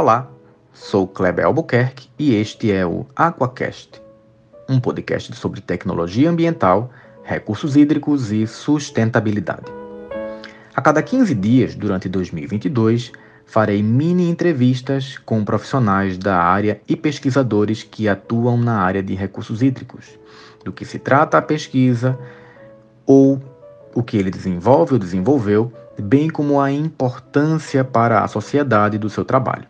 Olá, 0.00 0.30
sou 0.72 1.08
Kleber 1.08 1.44
Albuquerque 1.44 2.08
e 2.16 2.32
este 2.32 2.70
é 2.70 2.86
o 2.86 3.04
Aquacast, 3.16 4.00
um 4.68 4.78
podcast 4.78 5.34
sobre 5.34 5.60
tecnologia 5.60 6.30
ambiental, 6.30 6.92
recursos 7.24 7.74
hídricos 7.74 8.30
e 8.30 8.46
sustentabilidade. 8.46 9.64
A 10.72 10.80
cada 10.80 11.02
15 11.02 11.34
dias 11.34 11.74
durante 11.74 12.08
2022, 12.08 13.10
farei 13.44 13.82
mini 13.82 14.30
entrevistas 14.30 15.18
com 15.18 15.44
profissionais 15.44 16.16
da 16.16 16.40
área 16.40 16.80
e 16.88 16.94
pesquisadores 16.94 17.82
que 17.82 18.08
atuam 18.08 18.56
na 18.56 18.80
área 18.80 19.02
de 19.02 19.16
recursos 19.16 19.62
hídricos, 19.62 20.16
do 20.64 20.72
que 20.72 20.84
se 20.84 21.00
trata 21.00 21.38
a 21.38 21.42
pesquisa 21.42 22.16
ou 23.04 23.42
o 23.92 24.04
que 24.04 24.16
ele 24.16 24.30
desenvolve 24.30 24.92
ou 24.92 24.98
desenvolveu, 25.00 25.72
bem 26.00 26.30
como 26.30 26.60
a 26.60 26.70
importância 26.70 27.82
para 27.82 28.22
a 28.22 28.28
sociedade 28.28 28.96
do 28.96 29.10
seu 29.10 29.24
trabalho. 29.24 29.66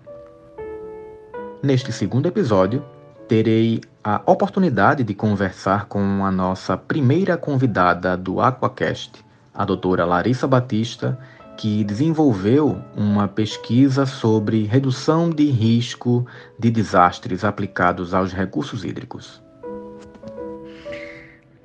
Neste 1.60 1.90
segundo 1.90 2.26
episódio, 2.28 2.84
terei 3.26 3.80
a 4.04 4.22
oportunidade 4.26 5.02
de 5.02 5.12
conversar 5.12 5.86
com 5.86 6.24
a 6.24 6.30
nossa 6.30 6.76
primeira 6.76 7.36
convidada 7.36 8.16
do 8.16 8.40
Aquacast, 8.40 9.24
a 9.52 9.64
doutora 9.64 10.04
Larissa 10.04 10.46
Batista, 10.46 11.18
que 11.56 11.82
desenvolveu 11.82 12.80
uma 12.96 13.26
pesquisa 13.26 14.06
sobre 14.06 14.66
redução 14.66 15.30
de 15.30 15.50
risco 15.50 16.24
de 16.56 16.70
desastres 16.70 17.42
aplicados 17.42 18.14
aos 18.14 18.32
recursos 18.32 18.84
hídricos. 18.84 19.42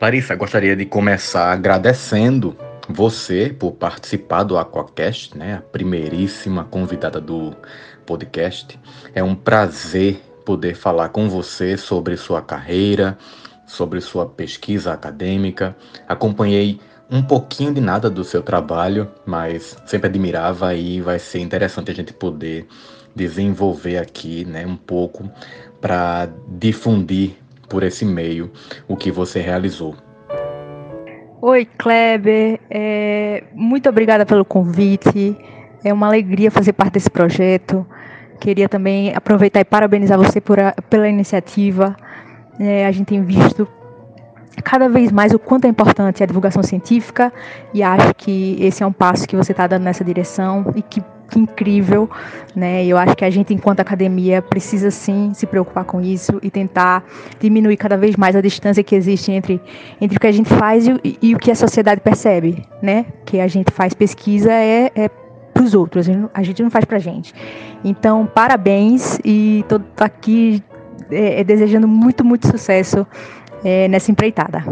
Larissa, 0.01 0.33
gostaria 0.33 0.75
de 0.75 0.87
começar 0.87 1.53
agradecendo 1.53 2.57
você 2.89 3.55
por 3.57 3.73
participar 3.73 4.43
do 4.43 4.57
Aquacast, 4.57 5.37
né? 5.37 5.55
A 5.55 5.61
primeiríssima 5.61 6.63
convidada 6.65 7.21
do 7.21 7.55
podcast. 8.03 8.79
É 9.13 9.23
um 9.23 9.35
prazer 9.35 10.21
poder 10.45 10.75
falar 10.75 11.09
com 11.09 11.29
você 11.29 11.77
sobre 11.77 12.17
sua 12.17 12.41
carreira, 12.41 13.17
sobre 13.65 14.01
sua 14.01 14.25
pesquisa 14.25 14.93
acadêmica. 14.93 15.75
Acompanhei 16.07 16.79
um 17.09 17.21
pouquinho 17.21 17.73
de 17.73 17.81
nada 17.81 18.09
do 18.09 18.23
seu 18.23 18.41
trabalho, 18.41 19.09
mas 19.25 19.77
sempre 19.85 20.07
admirava 20.07 20.73
e 20.73 21.01
vai 21.01 21.19
ser 21.19 21.39
interessante 21.39 21.91
a 21.91 21.93
gente 21.93 22.13
poder 22.13 22.67
desenvolver 23.15 23.97
aqui, 23.97 24.43
né, 24.45 24.65
um 24.65 24.75
pouco 24.75 25.29
para 25.79 26.29
difundir 26.47 27.35
por 27.69 27.83
esse 27.83 28.05
meio 28.05 28.51
o 28.87 28.95
que 28.95 29.11
você 29.11 29.39
realizou. 29.39 29.95
Oi, 31.41 31.65
Kleber, 31.77 32.59
é, 32.69 33.43
muito 33.53 33.89
obrigada 33.89 34.25
pelo 34.25 34.45
convite. 34.45 35.35
É 35.83 35.91
uma 35.91 36.07
alegria 36.07 36.49
fazer 36.49 36.73
parte 36.73 36.93
desse 36.93 37.09
projeto. 37.09 37.85
Queria 38.39 38.67
também 38.67 39.13
aproveitar 39.15 39.59
e 39.59 39.65
parabenizar 39.65 40.17
você 40.17 40.39
por 40.39 40.59
a, 40.59 40.73
pela 40.89 41.07
iniciativa. 41.07 41.95
É, 42.59 42.85
a 42.85 42.91
gente 42.91 43.07
tem 43.07 43.23
visto 43.23 43.67
cada 44.63 44.87
vez 44.87 45.11
mais 45.11 45.33
o 45.33 45.39
quanto 45.39 45.65
é 45.65 45.67
importante 45.67 46.21
a 46.21 46.25
divulgação 46.25 46.61
científica 46.61 47.33
e 47.73 47.81
acho 47.81 48.13
que 48.15 48.57
esse 48.59 48.83
é 48.83 48.85
um 48.85 48.91
passo 48.91 49.27
que 49.27 49.35
você 49.35 49.51
está 49.51 49.65
dando 49.65 49.83
nessa 49.83 50.03
direção 50.03 50.71
e 50.75 50.81
que, 50.81 51.01
que 51.29 51.39
incrível, 51.39 52.09
né? 52.55 52.85
Eu 52.85 52.97
acho 52.97 53.15
que 53.15 53.25
a 53.25 53.29
gente, 53.29 53.53
enquanto 53.53 53.79
academia, 53.79 54.41
precisa 54.41 54.91
sim 54.91 55.31
se 55.33 55.47
preocupar 55.47 55.85
com 55.85 55.99
isso 56.01 56.39
e 56.43 56.51
tentar 56.51 57.03
diminuir 57.39 57.77
cada 57.77 57.97
vez 57.97 58.15
mais 58.15 58.35
a 58.35 58.41
distância 58.41 58.83
que 58.83 58.95
existe 58.95 59.31
entre, 59.31 59.59
entre 59.99 60.17
o 60.17 60.19
que 60.19 60.27
a 60.27 60.31
gente 60.31 60.49
faz 60.49 60.85
e, 60.87 61.17
e 61.21 61.33
o 61.33 61.39
que 61.39 61.49
a 61.49 61.55
sociedade 61.55 62.01
percebe, 62.01 62.63
né? 62.81 63.05
Que 63.25 63.39
a 63.39 63.47
gente 63.47 63.71
faz 63.71 63.93
pesquisa 63.93 64.51
é, 64.51 64.91
é 64.95 65.09
para 65.63 65.67
os 65.67 65.73
outros, 65.73 66.07
a 66.33 66.43
gente 66.43 66.61
não 66.61 66.69
faz 66.69 66.85
para 66.85 66.99
gente. 66.99 67.33
Então, 67.83 68.25
parabéns 68.25 69.19
e 69.23 69.61
estou 69.61 69.81
aqui 69.97 70.61
é, 71.09 71.39
é, 71.39 71.43
desejando 71.43 71.87
muito, 71.87 72.23
muito 72.23 72.47
sucesso 72.47 73.07
é, 73.63 73.87
nessa 73.87 74.11
empreitada. 74.11 74.63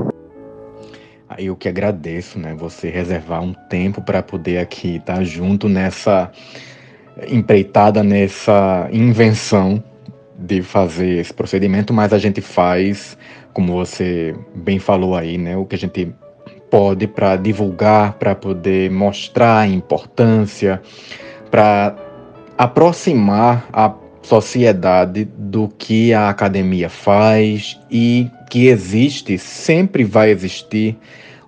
Eu 1.37 1.55
que 1.55 1.69
agradeço, 1.69 2.37
né? 2.37 2.53
Você 2.55 2.89
reservar 2.89 3.41
um 3.41 3.53
tempo 3.69 4.01
para 4.01 4.21
poder 4.21 4.57
aqui 4.57 4.97
estar 4.97 5.23
junto 5.23 5.69
nessa 5.69 6.29
empreitada, 7.29 8.03
nessa 8.03 8.89
invenção 8.91 9.81
de 10.37 10.61
fazer 10.61 11.19
esse 11.19 11.33
procedimento, 11.33 11.93
mas 11.93 12.11
a 12.11 12.17
gente 12.17 12.41
faz, 12.41 13.17
como 13.53 13.73
você 13.73 14.35
bem 14.53 14.77
falou 14.77 15.15
aí, 15.15 15.37
né? 15.37 15.55
O 15.55 15.65
que 15.65 15.75
a 15.75 15.77
gente 15.77 16.13
pode 16.71 17.05
para 17.05 17.35
divulgar, 17.35 18.13
para 18.13 18.33
poder 18.33 18.89
mostrar 18.89 19.59
a 19.59 19.67
importância, 19.67 20.81
para 21.51 21.95
aproximar 22.57 23.67
a 23.73 23.93
sociedade 24.23 25.25
do 25.25 25.67
que 25.67 26.13
a 26.13 26.29
academia 26.29 26.89
faz 26.89 27.77
e 27.91 28.29
que 28.49 28.67
existe, 28.67 29.37
sempre 29.37 30.05
vai 30.05 30.31
existir 30.31 30.97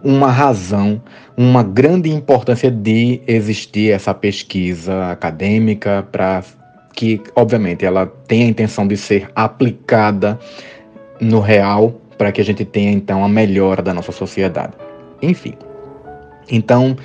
uma 0.03 0.29
razão, 0.29 1.01
uma 1.37 1.63
grande 1.63 2.09
importância 2.09 2.69
de 2.69 3.21
existir 3.25 3.91
essa 3.91 4.13
pesquisa 4.13 5.11
acadêmica 5.11 6.05
para 6.11 6.43
que, 6.93 7.21
obviamente, 7.35 7.85
ela 7.85 8.05
tenha 8.27 8.45
a 8.45 8.49
intenção 8.49 8.85
de 8.85 8.97
ser 8.97 9.29
aplicada 9.33 10.37
no 11.21 11.39
real 11.39 12.01
para 12.17 12.31
que 12.31 12.41
a 12.41 12.45
gente 12.45 12.65
tenha 12.65 12.91
então 12.91 13.23
a 13.23 13.29
melhora 13.29 13.81
da 13.81 13.93
nossa 13.93 14.11
sociedade. 14.11 14.82
Enfim. 15.23 15.53
Então, 16.51 16.95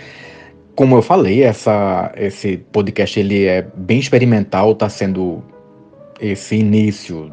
como 0.75 0.97
eu 0.97 1.03
falei, 1.03 1.43
essa, 1.43 2.13
esse 2.17 2.59
podcast 2.73 3.19
ele 3.19 3.47
é 3.47 3.67
bem 3.75 3.99
experimental, 3.99 4.73
está 4.73 4.89
sendo 4.89 5.43
esse 6.21 6.57
início 6.57 7.33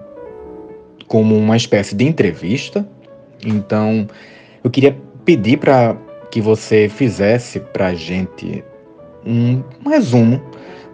como 1.07 1.35
uma 1.35 1.57
espécie 1.57 1.95
de 1.95 2.05
entrevista. 2.05 2.87
Então, 3.45 4.07
eu 4.63 4.69
queria 4.69 4.97
pedir 5.23 5.57
para 5.57 5.95
que 6.31 6.41
você 6.41 6.89
fizesse 6.89 7.59
para 7.59 7.87
a 7.87 7.93
gente 7.93 8.63
um, 9.25 9.63
um, 9.85 9.89
resumo 9.89 10.41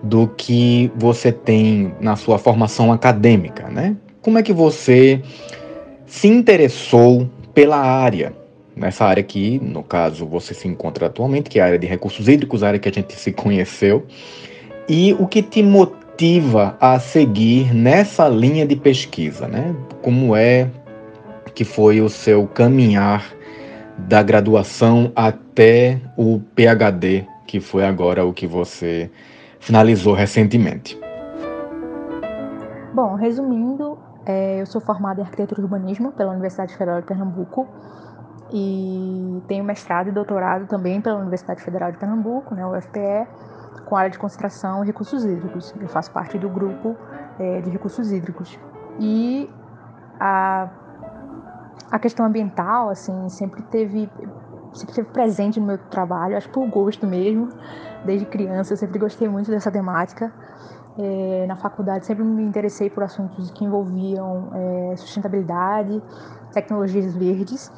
do 0.03 0.27
que 0.27 0.91
você 0.95 1.31
tem 1.31 1.93
na 1.99 2.15
sua 2.15 2.37
formação 2.37 2.91
acadêmica, 2.91 3.69
né? 3.69 3.95
Como 4.21 4.37
é 4.37 4.43
que 4.43 4.53
você 4.53 5.21
se 6.05 6.27
interessou 6.27 7.29
pela 7.53 7.77
área, 7.77 8.33
nessa 8.81 9.05
área 9.05 9.23
que, 9.23 9.59
no 9.59 9.83
caso, 9.83 10.25
você 10.25 10.53
se 10.53 10.67
encontra 10.67 11.05
atualmente, 11.05 11.49
que 11.49 11.59
é 11.59 11.61
a 11.61 11.65
área 11.67 11.79
de 11.79 11.85
recursos 11.85 12.27
hídricos, 12.27 12.63
a 12.63 12.69
área 12.69 12.79
que 12.79 12.89
a 12.89 12.91
gente 12.91 13.13
se 13.17 13.31
conheceu, 13.31 14.05
e 14.89 15.13
o 15.13 15.27
que 15.27 15.41
te 15.41 15.61
motiva 15.61 16.75
a 16.81 16.99
seguir 16.99 17.73
nessa 17.73 18.27
linha 18.27 18.65
de 18.65 18.75
pesquisa, 18.75 19.47
né? 19.47 19.73
Como 20.01 20.35
é 20.35 20.67
que 21.53 21.63
foi 21.63 22.01
o 22.01 22.09
seu 22.09 22.47
caminhar 22.47 23.33
da 23.97 24.23
graduação 24.23 25.11
até 25.15 25.99
o 26.17 26.41
PhD, 26.55 27.25
que 27.45 27.59
foi 27.59 27.85
agora 27.85 28.25
o 28.25 28.33
que 28.33 28.47
você 28.47 29.11
finalizou 29.59 30.13
recentemente? 30.13 30.99
Bom, 32.93 33.15
resumindo, 33.15 33.97
é, 34.25 34.61
eu 34.61 34.65
sou 34.65 34.81
formada 34.81 35.21
em 35.21 35.23
arquitetura 35.23 35.61
e 35.61 35.63
urbanismo 35.63 36.11
pela 36.13 36.31
Universidade 36.31 36.73
Federal 36.75 37.01
de 37.01 37.07
Pernambuco 37.07 37.67
e 38.51 39.41
tenho 39.47 39.63
mestrado 39.63 40.07
e 40.07 40.11
doutorado 40.11 40.67
também 40.67 41.01
pela 41.01 41.19
Universidade 41.19 41.61
Federal 41.61 41.91
de 41.91 41.97
Pernambuco, 41.97 42.53
né, 42.53 42.65
UFPE 42.65 43.27
com 43.85 43.95
área 43.97 44.09
de 44.09 44.17
concentração 44.17 44.83
e 44.83 44.87
recursos 44.87 45.25
hídricos. 45.25 45.73
Eu 45.79 45.87
faço 45.89 46.11
parte 46.11 46.37
do 46.37 46.49
grupo 46.49 46.95
é, 47.37 47.61
de 47.61 47.69
recursos 47.69 48.11
hídricos. 48.11 48.57
E 48.99 49.49
a, 50.19 50.69
a 51.91 51.99
questão 51.99 52.25
ambiental, 52.25 52.89
assim, 52.89 53.27
sempre 53.27 53.61
teve, 53.63 54.09
sempre 54.73 54.95
teve 54.95 55.09
presente 55.09 55.59
no 55.59 55.65
meu 55.65 55.77
trabalho, 55.77 56.37
acho 56.37 56.49
por 56.49 56.65
gosto 56.69 57.05
mesmo. 57.05 57.49
Desde 58.05 58.25
criança 58.25 58.73
eu 58.73 58.77
sempre 58.77 58.97
gostei 58.97 59.27
muito 59.27 59.51
dessa 59.51 59.69
temática. 59.69 60.31
É, 60.97 61.45
na 61.47 61.55
faculdade 61.55 62.05
sempre 62.05 62.23
me 62.23 62.43
interessei 62.43 62.89
por 62.89 63.03
assuntos 63.03 63.49
que 63.51 63.65
envolviam 63.65 64.51
é, 64.53 64.95
sustentabilidade, 64.95 66.01
tecnologias 66.53 67.13
verdes. 67.15 67.71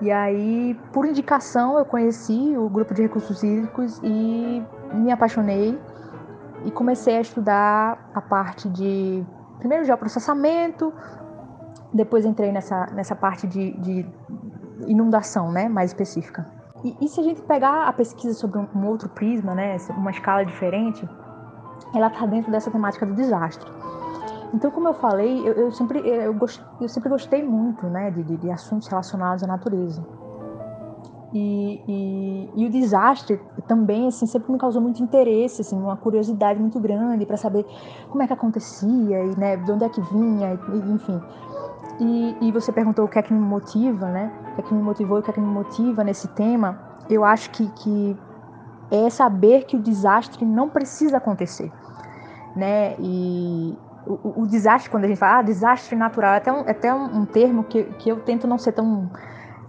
E 0.00 0.12
aí, 0.12 0.78
por 0.92 1.06
indicação, 1.06 1.78
eu 1.78 1.84
conheci 1.84 2.54
o 2.56 2.68
grupo 2.68 2.92
de 2.92 3.02
recursos 3.02 3.42
hídricos 3.42 3.98
e 4.02 4.62
me 4.92 5.10
apaixonei 5.10 5.78
e 6.64 6.70
comecei 6.70 7.16
a 7.16 7.20
estudar 7.20 8.10
a 8.14 8.20
parte 8.20 8.68
de 8.68 9.24
primeiro 9.58 9.84
geoprocessamento, 9.84 10.92
depois 11.92 12.24
entrei 12.24 12.52
nessa, 12.52 12.86
nessa 12.92 13.14
parte 13.14 13.46
de, 13.46 13.72
de 13.78 14.06
inundação, 14.86 15.50
né, 15.50 15.68
mais 15.68 15.90
específica. 15.90 16.46
E, 16.84 16.94
e, 17.00 17.08
se 17.08 17.20
a 17.20 17.22
gente 17.22 17.40
pegar 17.42 17.88
a 17.88 17.92
pesquisa 17.92 18.34
sobre 18.34 18.58
um, 18.58 18.68
um 18.74 18.86
outro 18.86 19.08
prisma, 19.08 19.54
né, 19.54 19.76
uma 19.96 20.10
escala 20.10 20.44
diferente, 20.44 21.08
ela 21.94 22.08
está 22.08 22.26
dentro 22.26 22.50
dessa 22.52 22.70
temática 22.70 23.06
do 23.06 23.14
desastre. 23.14 23.70
Então, 24.56 24.70
como 24.70 24.88
eu 24.88 24.94
falei, 24.94 25.46
eu, 25.46 25.52
eu 25.52 25.70
sempre, 25.70 25.98
eu, 25.98 26.32
gost, 26.32 26.64
eu, 26.80 26.88
sempre 26.88 27.10
gostei 27.10 27.44
muito 27.44 27.84
né, 27.88 28.10
de, 28.10 28.22
de, 28.22 28.50
assuntos 28.50 28.88
relacionados 28.88 29.44
à 29.44 29.46
natureza. 29.46 30.02
E, 31.34 31.82
e, 31.86 32.50
e, 32.56 32.66
o 32.66 32.70
desastre 32.70 33.38
também 33.68 34.08
assim 34.08 34.24
sempre 34.24 34.50
me 34.50 34.56
causou 34.56 34.80
muito 34.80 35.02
interesse 35.02 35.60
assim 35.60 35.76
uma 35.76 35.96
curiosidade 35.96 36.58
muito 36.58 36.78
grande 36.80 37.26
para 37.26 37.36
saber 37.36 37.66
como 38.08 38.22
é 38.22 38.26
que 38.26 38.32
acontecia 38.32 39.24
e 39.24 39.36
né 39.36 39.56
de 39.56 39.70
onde 39.70 39.84
é 39.84 39.88
que 39.88 40.00
vinha 40.00 40.58
e, 40.72 40.92
enfim 40.92 41.20
e, 41.98 42.36
e, 42.40 42.52
você 42.52 42.72
perguntou 42.72 43.04
o 43.04 43.08
que 43.08 43.18
é 43.18 43.22
que 43.22 43.34
me 43.34 43.40
motiva 43.40 44.08
né 44.08 44.32
o 44.52 44.54
que 44.54 44.60
é 44.60 44.64
que 44.64 44.72
me 44.72 44.80
motivou 44.80 45.18
o 45.18 45.22
que 45.22 45.30
é 45.30 45.32
que 45.34 45.40
me 45.40 45.48
motiva 45.48 46.04
nesse 46.04 46.28
tema 46.28 46.78
eu 47.10 47.24
acho 47.24 47.50
que, 47.50 47.68
que 47.72 48.16
é 48.90 49.10
saber 49.10 49.64
que 49.64 49.76
o 49.76 49.80
desastre 49.80 50.44
não 50.44 50.70
precisa 50.70 51.16
acontecer 51.16 51.72
né 52.54 52.94
e 53.00 53.76
o, 54.06 54.42
o 54.42 54.46
desastre 54.46 54.90
quando 54.90 55.04
a 55.04 55.08
gente 55.08 55.18
fala 55.18 55.38
ah, 55.38 55.42
desastre 55.42 55.96
natural 55.96 56.34
é 56.34 56.36
até 56.36 56.52
um, 56.52 56.60
é 56.60 56.70
até 56.70 56.94
um, 56.94 57.20
um 57.20 57.26
termo 57.26 57.64
que, 57.64 57.84
que 57.84 58.08
eu 58.08 58.20
tento 58.20 58.46
não 58.46 58.58
ser 58.58 58.72
tão 58.72 59.10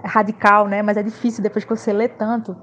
radical, 0.03 0.67
né? 0.67 0.81
Mas 0.81 0.97
é 0.97 1.03
difícil 1.03 1.43
depois 1.43 1.65
que 1.65 1.75
você 1.75 1.91
lê 1.91 2.07
tanto 2.07 2.55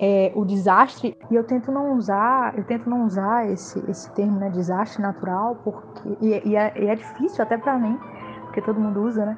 é, 0.00 0.32
o 0.34 0.44
desastre 0.44 1.16
e 1.30 1.34
eu 1.34 1.44
tento 1.44 1.72
não 1.72 1.92
usar, 1.92 2.56
eu 2.56 2.64
tento 2.64 2.88
não 2.88 3.04
usar 3.04 3.50
esse, 3.50 3.82
esse 3.90 4.10
termo, 4.12 4.38
né? 4.38 4.48
Desastre 4.50 5.02
natural, 5.02 5.56
porque 5.56 6.08
e, 6.20 6.50
e, 6.50 6.56
é, 6.56 6.72
e 6.76 6.88
é, 6.88 6.94
difícil 6.94 7.42
até 7.42 7.58
para 7.58 7.78
mim, 7.78 7.98
porque 8.44 8.62
todo 8.62 8.80
mundo 8.80 9.02
usa, 9.02 9.26
né? 9.26 9.36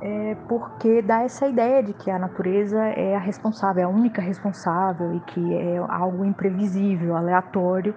É 0.00 0.36
porque 0.48 1.00
dá 1.00 1.22
essa 1.22 1.46
ideia 1.46 1.80
de 1.80 1.92
que 1.92 2.10
a 2.10 2.18
natureza 2.18 2.82
é 2.82 3.14
a 3.14 3.20
responsável, 3.20 3.82
é 3.82 3.84
a 3.84 3.88
única 3.88 4.20
responsável 4.20 5.14
e 5.14 5.20
que 5.20 5.54
é 5.54 5.78
algo 5.78 6.24
imprevisível, 6.24 7.16
aleatório, 7.16 7.94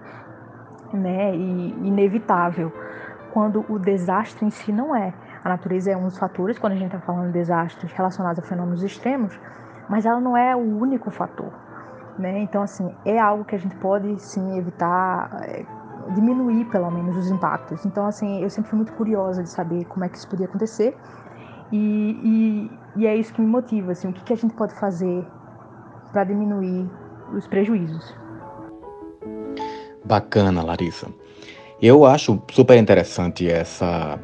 né? 0.95 1.35
E 1.35 1.69
inevitável, 1.83 2.71
quando 3.33 3.65
o 3.69 3.77
desastre 3.77 4.45
em 4.45 4.49
si 4.49 4.71
não 4.71 4.95
é. 4.95 5.13
A 5.43 5.49
natureza 5.49 5.91
é 5.91 5.97
um 5.97 6.05
dos 6.05 6.17
fatores 6.17 6.57
quando 6.57 6.73
a 6.73 6.75
gente 6.75 6.87
está 6.95 6.99
falando 6.99 7.27
de 7.27 7.33
desastres 7.33 7.91
relacionados 7.91 8.43
a 8.43 8.47
fenômenos 8.47 8.81
extremos, 8.81 9.39
mas 9.89 10.05
ela 10.05 10.19
não 10.19 10.35
é 10.35 10.55
o 10.55 10.59
único 10.59 11.11
fator. 11.11 11.51
Né? 12.17 12.39
Então, 12.39 12.61
assim, 12.61 12.95
é 13.05 13.19
algo 13.19 13.43
que 13.43 13.55
a 13.55 13.59
gente 13.59 13.75
pode 13.75 14.19
sim 14.21 14.57
evitar, 14.57 15.29
é, 15.43 15.65
diminuir 16.13 16.65
pelo 16.65 16.89
menos 16.89 17.17
os 17.17 17.29
impactos. 17.29 17.85
Então, 17.85 18.05
assim, 18.05 18.41
eu 18.41 18.49
sempre 18.49 18.69
fui 18.69 18.77
muito 18.77 18.93
curiosa 18.93 19.43
de 19.43 19.49
saber 19.49 19.85
como 19.85 20.05
é 20.05 20.09
que 20.09 20.17
isso 20.17 20.27
podia 20.27 20.45
acontecer 20.45 20.97
e, 21.71 22.69
e, 22.95 23.01
e 23.01 23.07
é 23.07 23.15
isso 23.15 23.33
que 23.33 23.41
me 23.41 23.47
motiva, 23.47 23.91
assim, 23.91 24.09
o 24.09 24.13
que, 24.13 24.23
que 24.23 24.33
a 24.33 24.37
gente 24.37 24.53
pode 24.53 24.73
fazer 24.75 25.25
para 26.11 26.23
diminuir 26.23 26.89
os 27.33 27.47
prejuízos. 27.47 28.15
Bacana, 30.05 30.61
Larissa. 30.61 31.07
Eu 31.81 32.05
acho 32.05 32.41
super 32.51 32.77
interessante 32.77 33.49
essa 33.49 34.19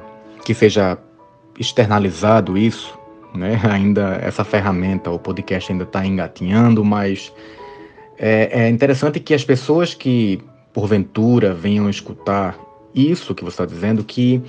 que 0.45 0.53
seja 0.53 0.97
externalizado 1.59 2.57
isso, 2.57 2.97
né? 3.33 3.59
Ainda 3.69 4.19
essa 4.21 4.43
ferramenta, 4.43 5.09
o 5.11 5.19
podcast 5.19 5.71
ainda 5.71 5.83
está 5.83 6.05
engatinhando, 6.05 6.83
mas 6.83 7.33
é, 8.17 8.63
é, 8.63 8.69
interessante 8.69 9.19
que 9.19 9.33
as 9.33 9.43
pessoas 9.43 9.93
que 9.93 10.41
porventura 10.73 11.53
venham 11.53 11.89
escutar 11.89 12.57
isso 12.93 13.35
que 13.35 13.43
você 13.43 13.63
está 13.63 13.65
dizendo, 13.65 14.03
que 14.03 14.41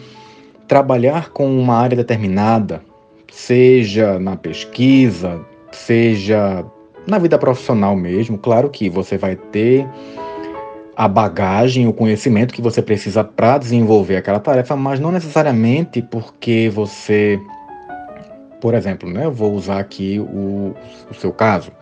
trabalhar 0.68 1.30
com 1.30 1.58
uma 1.58 1.76
área 1.76 1.96
determinada, 1.96 2.82
seja 3.30 4.18
na 4.18 4.36
pesquisa, 4.36 5.44
seja 5.70 6.64
na 7.06 7.18
vida 7.18 7.38
profissional 7.38 7.96
mesmo, 7.96 8.38
claro 8.38 8.70
que 8.70 8.88
você 8.88 9.16
vai 9.16 9.36
ter 9.36 9.86
a 10.96 11.08
bagagem, 11.08 11.88
o 11.88 11.92
conhecimento 11.92 12.52
que 12.52 12.62
você 12.62 12.82
precisa 12.82 13.24
para 13.24 13.58
desenvolver 13.58 14.16
aquela 14.16 14.38
tarefa, 14.38 14.76
mas 14.76 15.00
não 15.00 15.10
necessariamente 15.10 16.02
porque 16.02 16.70
você, 16.72 17.40
por 18.60 18.74
exemplo, 18.74 19.10
né, 19.10 19.24
eu 19.24 19.32
vou 19.32 19.54
usar 19.54 19.78
aqui 19.78 20.18
o, 20.18 20.74
o 21.10 21.14
seu 21.14 21.32
caso. 21.32 21.72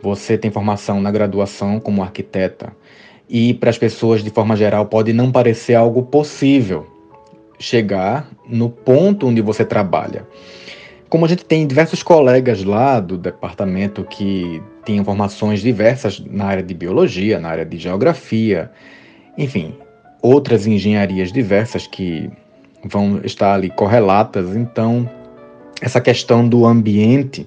Você 0.00 0.36
tem 0.36 0.50
formação 0.50 1.00
na 1.00 1.10
graduação 1.10 1.78
como 1.78 2.02
arquiteta 2.02 2.72
e 3.28 3.54
para 3.54 3.70
as 3.70 3.78
pessoas 3.78 4.22
de 4.22 4.30
forma 4.30 4.56
geral 4.56 4.86
pode 4.86 5.12
não 5.12 5.30
parecer 5.30 5.74
algo 5.74 6.02
possível 6.02 6.86
chegar 7.58 8.28
no 8.48 8.68
ponto 8.68 9.28
onde 9.28 9.40
você 9.40 9.64
trabalha. 9.64 10.26
Como 11.12 11.26
a 11.26 11.28
gente 11.28 11.44
tem 11.44 11.66
diversos 11.66 12.02
colegas 12.02 12.64
lá 12.64 12.98
do 12.98 13.18
departamento 13.18 14.02
que 14.02 14.62
têm 14.82 14.96
informações 14.96 15.60
diversas 15.60 16.18
na 16.18 16.46
área 16.46 16.62
de 16.62 16.72
biologia, 16.72 17.38
na 17.38 17.50
área 17.50 17.66
de 17.66 17.76
geografia, 17.76 18.70
enfim, 19.36 19.74
outras 20.22 20.66
engenharias 20.66 21.30
diversas 21.30 21.86
que 21.86 22.30
vão 22.82 23.20
estar 23.24 23.52
ali 23.52 23.68
correlatas, 23.68 24.56
então 24.56 25.06
essa 25.82 26.00
questão 26.00 26.48
do 26.48 26.64
ambiente 26.64 27.46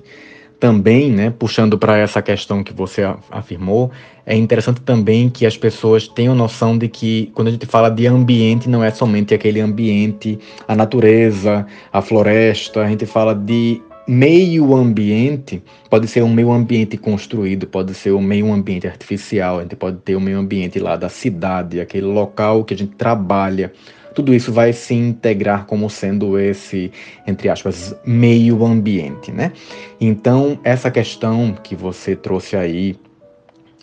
também, 0.59 1.11
né, 1.11 1.33
puxando 1.37 1.77
para 1.77 1.97
essa 1.97 2.21
questão 2.21 2.63
que 2.63 2.73
você 2.73 3.03
afirmou, 3.29 3.91
é 4.25 4.35
interessante 4.35 4.81
também 4.81 5.29
que 5.29 5.45
as 5.45 5.55
pessoas 5.57 6.07
tenham 6.07 6.33
noção 6.33 6.77
de 6.77 6.87
que 6.87 7.31
quando 7.35 7.49
a 7.49 7.51
gente 7.51 7.65
fala 7.65 7.89
de 7.89 8.07
ambiente, 8.07 8.67
não 8.67 8.83
é 8.83 8.89
somente 8.89 9.33
aquele 9.33 9.59
ambiente, 9.59 10.39
a 10.67 10.75
natureza, 10.75 11.65
a 11.91 12.01
floresta, 12.01 12.81
a 12.81 12.89
gente 12.89 13.05
fala 13.05 13.35
de 13.35 13.81
meio 14.07 14.75
ambiente, 14.75 15.63
pode 15.89 16.07
ser 16.07 16.23
um 16.23 16.31
meio 16.31 16.51
ambiente 16.51 16.95
construído, 16.97 17.65
pode 17.65 17.93
ser 17.93 18.11
um 18.11 18.21
meio 18.21 18.51
ambiente 18.51 18.87
artificial, 18.87 19.59
a 19.59 19.61
gente 19.63 19.75
pode 19.75 19.97
ter 19.97 20.15
o 20.15 20.19
um 20.19 20.21
meio 20.21 20.37
ambiente 20.37 20.79
lá 20.79 20.95
da 20.95 21.09
cidade, 21.09 21.79
aquele 21.79 22.05
local 22.05 22.63
que 22.63 22.73
a 22.73 22.77
gente 22.77 22.95
trabalha, 22.95 23.73
tudo 24.15 24.33
isso 24.33 24.51
vai 24.51 24.71
se 24.71 24.93
integrar 24.93 25.65
como 25.65 25.89
sendo 25.89 26.39
esse, 26.39 26.91
entre 27.27 27.49
aspas, 27.49 27.93
meio 28.05 28.65
ambiente, 28.65 29.29
né? 29.29 29.51
Então, 29.99 30.57
essa 30.63 30.89
questão 30.89 31.53
que 31.61 31.75
você 31.75 32.15
trouxe 32.15 32.55
aí 32.55 32.95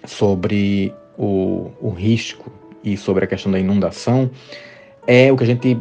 sobre 0.07 0.93
o, 1.19 1.71
o 1.81 1.91
risco 1.91 2.51
e 2.83 2.97
sobre 2.97 3.25
a 3.25 3.29
questão 3.29 3.53
da 3.53 3.59
inundação 3.59 4.31
é 5.07 5.31
o 5.31 5.37
que 5.37 5.45
a 5.45 5.47
gente 5.47 5.79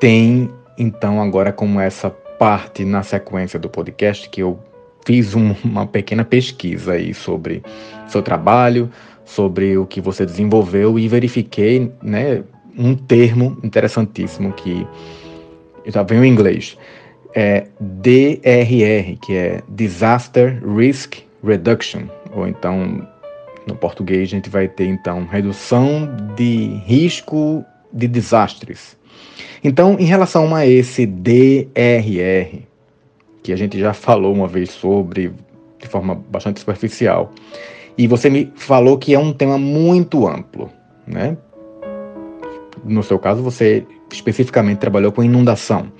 tem, 0.00 0.50
então, 0.76 1.22
agora 1.22 1.52
como 1.52 1.78
essa 1.78 2.10
parte 2.10 2.84
na 2.84 3.02
sequência 3.02 3.58
do 3.58 3.68
podcast 3.68 4.28
que 4.28 4.42
eu 4.42 4.58
fiz 5.06 5.34
um, 5.34 5.54
uma 5.62 5.86
pequena 5.86 6.24
pesquisa 6.24 6.92
aí 6.92 7.14
sobre 7.14 7.62
seu 8.08 8.22
trabalho, 8.22 8.90
sobre 9.24 9.78
o 9.78 9.86
que 9.86 10.00
você 10.00 10.26
desenvolveu 10.26 10.98
e 10.98 11.06
verifiquei, 11.06 11.92
né, 12.02 12.42
um 12.80 12.94
termo 12.94 13.58
interessantíssimo 13.62 14.52
que 14.54 14.86
já 15.84 16.02
vem 16.02 16.24
em 16.24 16.28
inglês. 16.28 16.78
É 17.34 17.66
DRR, 17.78 19.16
que 19.20 19.36
é 19.36 19.62
Disaster 19.68 20.60
Risk 20.66 21.18
Reduction, 21.44 22.04
ou 22.32 22.48
então 22.48 23.06
no 23.66 23.76
português 23.76 24.22
a 24.22 24.30
gente 24.30 24.48
vai 24.48 24.66
ter 24.66 24.86
então 24.86 25.26
redução 25.26 26.08
de 26.34 26.80
risco 26.86 27.64
de 27.92 28.08
desastres. 28.08 28.98
Então, 29.62 29.96
em 29.98 30.06
relação 30.06 30.54
a 30.54 30.66
esse 30.66 31.04
DRR, 31.04 32.62
que 33.42 33.52
a 33.52 33.56
gente 33.56 33.78
já 33.78 33.92
falou 33.92 34.34
uma 34.34 34.48
vez 34.48 34.70
sobre 34.70 35.32
de 35.78 35.86
forma 35.86 36.14
bastante 36.14 36.60
superficial, 36.60 37.30
e 37.96 38.06
você 38.06 38.30
me 38.30 38.50
falou 38.56 38.96
que 38.96 39.14
é 39.14 39.18
um 39.18 39.32
tema 39.32 39.58
muito 39.58 40.26
amplo, 40.26 40.70
né? 41.06 41.36
No 42.84 43.02
seu 43.02 43.18
caso, 43.18 43.42
você 43.42 43.86
especificamente 44.12 44.78
trabalhou 44.78 45.12
com 45.12 45.22
inundação. 45.22 45.92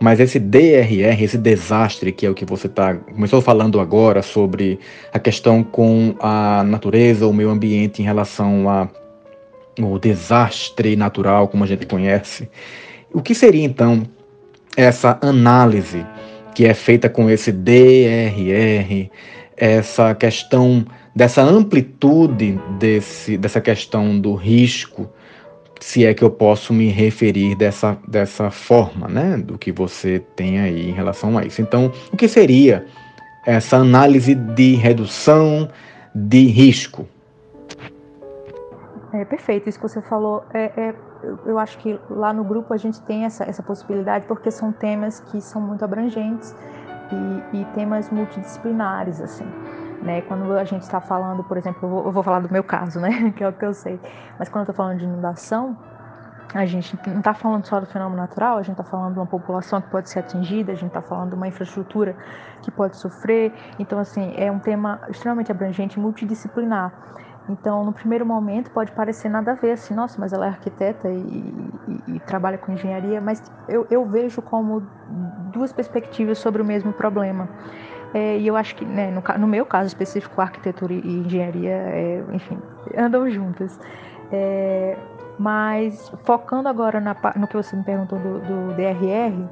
Mas 0.00 0.18
esse 0.20 0.38
DRR, 0.38 1.22
esse 1.22 1.38
desastre, 1.38 2.12
que 2.12 2.26
é 2.26 2.30
o 2.30 2.34
que 2.34 2.44
você 2.44 2.68
tá, 2.68 2.94
começou 2.94 3.40
falando 3.40 3.80
agora 3.80 4.22
sobre 4.22 4.78
a 5.12 5.18
questão 5.18 5.62
com 5.62 6.14
a 6.20 6.64
natureza, 6.64 7.26
o 7.26 7.32
meio 7.32 7.50
ambiente 7.50 8.02
em 8.02 8.04
relação 8.04 8.68
ao 8.68 9.98
desastre 9.98 10.96
natural, 10.96 11.48
como 11.48 11.64
a 11.64 11.66
gente 11.66 11.86
conhece. 11.86 12.48
O 13.12 13.22
que 13.22 13.34
seria 13.34 13.64
então 13.64 14.02
essa 14.76 15.16
análise 15.22 16.04
que 16.54 16.66
é 16.66 16.74
feita 16.74 17.08
com 17.08 17.30
esse 17.30 17.52
DRR, 17.52 19.10
essa 19.56 20.14
questão 20.14 20.84
dessa 21.14 21.42
amplitude 21.42 22.58
desse, 22.78 23.36
dessa 23.36 23.60
questão 23.60 24.18
do 24.18 24.34
risco 24.34 25.08
se 25.80 26.04
é 26.04 26.14
que 26.14 26.22
eu 26.22 26.30
posso 26.30 26.72
me 26.72 26.88
referir 26.88 27.54
dessa, 27.56 27.96
dessa 28.06 28.50
forma, 28.50 29.08
né, 29.08 29.36
do 29.36 29.58
que 29.58 29.72
você 29.72 30.20
tem 30.34 30.60
aí 30.60 30.88
em 30.88 30.92
relação 30.92 31.36
a 31.36 31.44
isso. 31.44 31.60
Então, 31.60 31.92
o 32.12 32.16
que 32.16 32.28
seria 32.28 32.86
essa 33.46 33.76
análise 33.76 34.34
de 34.34 34.74
redução 34.74 35.68
de 36.14 36.46
risco? 36.46 37.06
É 39.12 39.24
perfeito 39.24 39.68
isso 39.68 39.78
que 39.78 39.88
você 39.88 40.02
falou. 40.02 40.44
É, 40.52 40.72
é, 40.76 40.94
eu 41.46 41.58
acho 41.58 41.78
que 41.78 41.98
lá 42.10 42.32
no 42.32 42.42
grupo 42.42 42.74
a 42.74 42.76
gente 42.76 43.00
tem 43.02 43.24
essa, 43.24 43.44
essa 43.44 43.62
possibilidade 43.62 44.24
porque 44.26 44.50
são 44.50 44.72
temas 44.72 45.20
que 45.20 45.40
são 45.40 45.60
muito 45.60 45.84
abrangentes 45.84 46.54
e, 47.52 47.58
e 47.58 47.64
temas 47.74 48.10
multidisciplinares, 48.10 49.20
assim. 49.20 49.46
Né? 50.02 50.20
Quando 50.22 50.52
a 50.52 50.64
gente 50.64 50.82
está 50.82 51.00
falando, 51.00 51.42
por 51.44 51.56
exemplo, 51.56 51.80
eu 51.82 51.88
vou, 51.88 52.04
eu 52.06 52.12
vou, 52.12 52.22
falar 52.22 52.40
do 52.40 52.52
meu 52.52 52.62
caso, 52.62 53.00
né? 53.00 53.32
que 53.36 53.42
é 53.42 53.48
o 53.48 53.52
que 53.52 53.64
eu 53.64 53.72
sei, 53.72 53.98
mas 54.38 54.48
quando 54.48 54.66
eu 54.66 54.72
estou 54.72 54.74
falando 54.74 54.98
de 54.98 55.04
inundação, 55.04 55.76
a 56.52 56.66
gente 56.66 56.96
não 57.06 57.18
está 57.18 57.34
falando 57.34 57.66
só 57.66 57.80
do 57.80 57.86
fenômeno 57.86 58.20
natural, 58.20 58.58
a 58.58 58.62
gente 58.62 58.78
está 58.78 58.84
falando 58.84 59.14
de 59.14 59.18
uma 59.18 59.26
população 59.26 59.80
que 59.80 59.88
pode 59.88 60.08
ser 60.08 60.20
atingida, 60.20 60.70
a 60.70 60.74
gente 60.74 60.88
está 60.88 61.02
falando 61.02 61.30
de 61.30 61.34
uma 61.34 61.48
infraestrutura 61.48 62.16
que 62.62 62.70
pode 62.70 62.96
sofrer. 62.96 63.52
Então, 63.78 63.98
assim, 63.98 64.32
é 64.36 64.50
um 64.52 64.60
tema 64.60 65.00
extremamente 65.08 65.50
abrangente, 65.50 65.98
multidisciplinar. 65.98 66.92
Então, 67.48 67.84
no 67.84 67.92
primeiro 67.92 68.24
momento, 68.24 68.70
pode 68.70 68.92
parecer 68.92 69.28
nada 69.28 69.52
a 69.52 69.54
ver, 69.54 69.72
assim, 69.72 69.94
nossa, 69.94 70.18
mas 70.18 70.32
ela 70.32 70.46
é 70.46 70.48
arquiteta 70.48 71.10
e, 71.10 71.70
e, 72.08 72.16
e 72.16 72.20
trabalha 72.20 72.56
com 72.56 72.72
engenharia, 72.72 73.20
mas 73.20 73.42
eu, 73.68 73.86
eu, 73.90 74.06
vejo 74.06 74.40
como 74.40 74.80
duas 75.52 75.72
perspectivas 75.72 76.38
sobre 76.38 76.62
o 76.62 76.64
mesmo 76.64 76.92
problema. 76.92 77.48
É, 78.14 78.38
e 78.38 78.46
eu 78.46 78.56
acho 78.56 78.76
que, 78.76 78.84
né, 78.84 79.10
no, 79.10 79.20
no, 79.38 79.46
meu 79.48 79.66
caso 79.66 79.88
específico, 79.88 80.40
arquitetura 80.40 80.92
e 80.92 80.98
engenharia, 80.98 81.72
é, 81.72 82.24
enfim, 82.32 82.56
andam 82.96 83.28
juntas. 83.28 83.78
É, 84.30 84.96
mas 85.36 86.12
focando 86.24 86.68
agora 86.68 87.00
na, 87.00 87.16
no 87.34 87.48
que 87.48 87.56
você 87.56 87.74
me 87.74 87.82
perguntou 87.82 88.16
do, 88.18 88.38
do 88.38 88.74
DRR, 88.74 89.48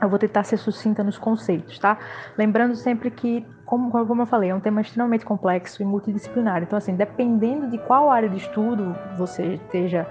eu 0.00 0.08
vou 0.08 0.18
tentar 0.18 0.42
ser 0.42 0.56
sucinta 0.56 1.04
nos 1.04 1.18
conceitos, 1.18 1.78
tá? 1.78 1.98
Lembrando 2.36 2.74
sempre 2.74 3.10
que, 3.10 3.46
como, 3.66 3.90
como 3.90 4.22
eu 4.22 4.26
falei, 4.26 4.50
é 4.50 4.54
um 4.54 4.60
tema 4.60 4.80
extremamente 4.80 5.24
complexo 5.24 5.82
e 5.82 5.84
multidisciplinar. 5.84 6.62
Então, 6.62 6.76
assim, 6.76 6.96
dependendo 6.96 7.68
de 7.68 7.78
qual 7.78 8.10
área 8.10 8.28
de 8.28 8.38
estudo 8.38 8.96
você 9.16 9.54
esteja. 9.54 10.06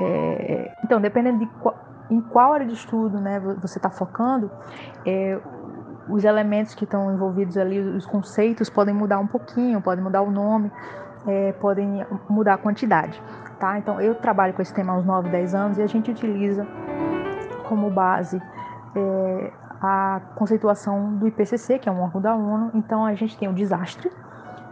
É, 0.00 0.72
então, 0.82 1.00
dependendo 1.00 1.40
de 1.40 1.46
qual, 1.60 1.76
em 2.10 2.20
qual 2.20 2.52
área 2.54 2.66
de 2.66 2.74
estudo 2.74 3.20
né, 3.20 3.40
você 3.60 3.78
está 3.78 3.90
focando, 3.90 4.50
é, 5.04 5.38
os 6.08 6.24
elementos 6.24 6.74
que 6.74 6.84
estão 6.84 7.12
envolvidos 7.12 7.56
ali, 7.56 7.78
os 7.80 8.06
conceitos 8.06 8.68
podem 8.70 8.94
mudar 8.94 9.18
um 9.18 9.26
pouquinho, 9.26 9.80
podem 9.80 10.02
mudar 10.02 10.22
o 10.22 10.30
nome, 10.30 10.70
é, 11.26 11.52
podem 11.52 12.04
mudar 12.28 12.54
a 12.54 12.58
quantidade 12.58 13.20
tá? 13.64 13.78
Então 13.78 14.00
eu 14.00 14.14
trabalho 14.14 14.52
com 14.52 14.62
esse 14.62 14.74
tema 14.74 14.92
há 14.92 14.96
uns 14.96 15.06
9, 15.06 15.30
10 15.30 15.54
anos 15.54 15.78
e 15.78 15.82
a 15.82 15.86
gente 15.86 16.10
utiliza 16.10 16.66
como 17.66 17.90
base 17.90 18.40
é, 18.94 19.52
a 19.80 20.20
conceituação 20.34 21.14
do 21.16 21.26
IPCC, 21.26 21.78
que 21.78 21.88
é 21.88 21.92
um 21.92 22.02
órgão 22.02 22.20
da 22.20 22.34
ONU. 22.34 22.70
Então 22.74 23.04
a 23.04 23.14
gente 23.14 23.36
tem 23.38 23.48
o 23.48 23.54
desastre, 23.54 24.10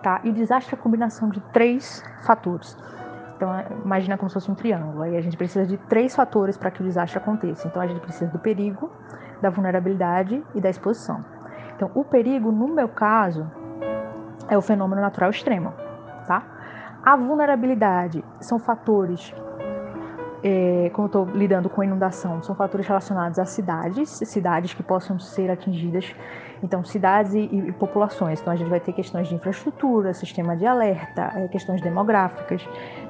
tá? 0.02 0.20
E 0.22 0.30
o 0.30 0.32
desastre 0.32 0.74
é 0.74 0.78
a 0.78 0.82
combinação 0.82 1.30
de 1.30 1.40
três 1.52 2.04
fatores. 2.22 2.76
Então 3.36 3.52
é, 3.54 3.66
imagina 3.84 4.18
como 4.18 4.28
se 4.28 4.34
fosse 4.34 4.50
um 4.50 4.54
triângulo. 4.54 5.02
Aí 5.02 5.16
a 5.16 5.20
gente 5.20 5.36
precisa 5.36 5.66
de 5.66 5.76
três 5.76 6.14
fatores 6.14 6.56
para 6.56 6.70
que 6.70 6.82
o 6.82 6.84
desastre 6.84 7.18
aconteça. 7.18 7.66
Então 7.66 7.80
a 7.80 7.86
gente 7.86 8.00
precisa 8.00 8.30
do 8.30 8.38
perigo, 8.38 8.90
da 9.42 9.50
vulnerabilidade 9.50 10.42
e 10.54 10.60
da 10.60 10.70
exposição. 10.70 11.22
Então 11.76 11.90
o 11.94 12.04
perigo, 12.04 12.52
no 12.52 12.68
meu 12.68 12.88
caso, 12.88 13.50
é 14.48 14.56
o 14.56 14.62
fenômeno 14.62 15.02
natural 15.02 15.30
extremo, 15.30 15.74
tá? 16.26 16.42
A 17.04 17.16
vulnerabilidade 17.16 18.24
são 18.40 18.60
fatores, 18.60 19.34
é, 20.44 20.90
como 20.94 21.06
estou 21.06 21.24
lidando 21.24 21.68
com 21.68 21.82
inundação, 21.82 22.40
são 22.42 22.54
fatores 22.54 22.86
relacionados 22.86 23.38
a 23.40 23.44
cidades, 23.44 24.08
cidades 24.08 24.72
que 24.72 24.82
possam 24.82 25.18
ser 25.18 25.50
atingidas, 25.50 26.14
então 26.62 26.84
cidades 26.84 27.34
e, 27.34 27.40
e 27.40 27.72
populações. 27.72 28.40
Então 28.40 28.52
a 28.52 28.56
gente 28.56 28.68
vai 28.68 28.80
ter 28.80 28.92
questões 28.92 29.28
de 29.28 29.34
infraestrutura, 29.34 30.14
sistema 30.14 30.56
de 30.56 30.66
alerta, 30.66 31.32
é, 31.34 31.48
questões 31.48 31.80
demográficas, 31.80 32.62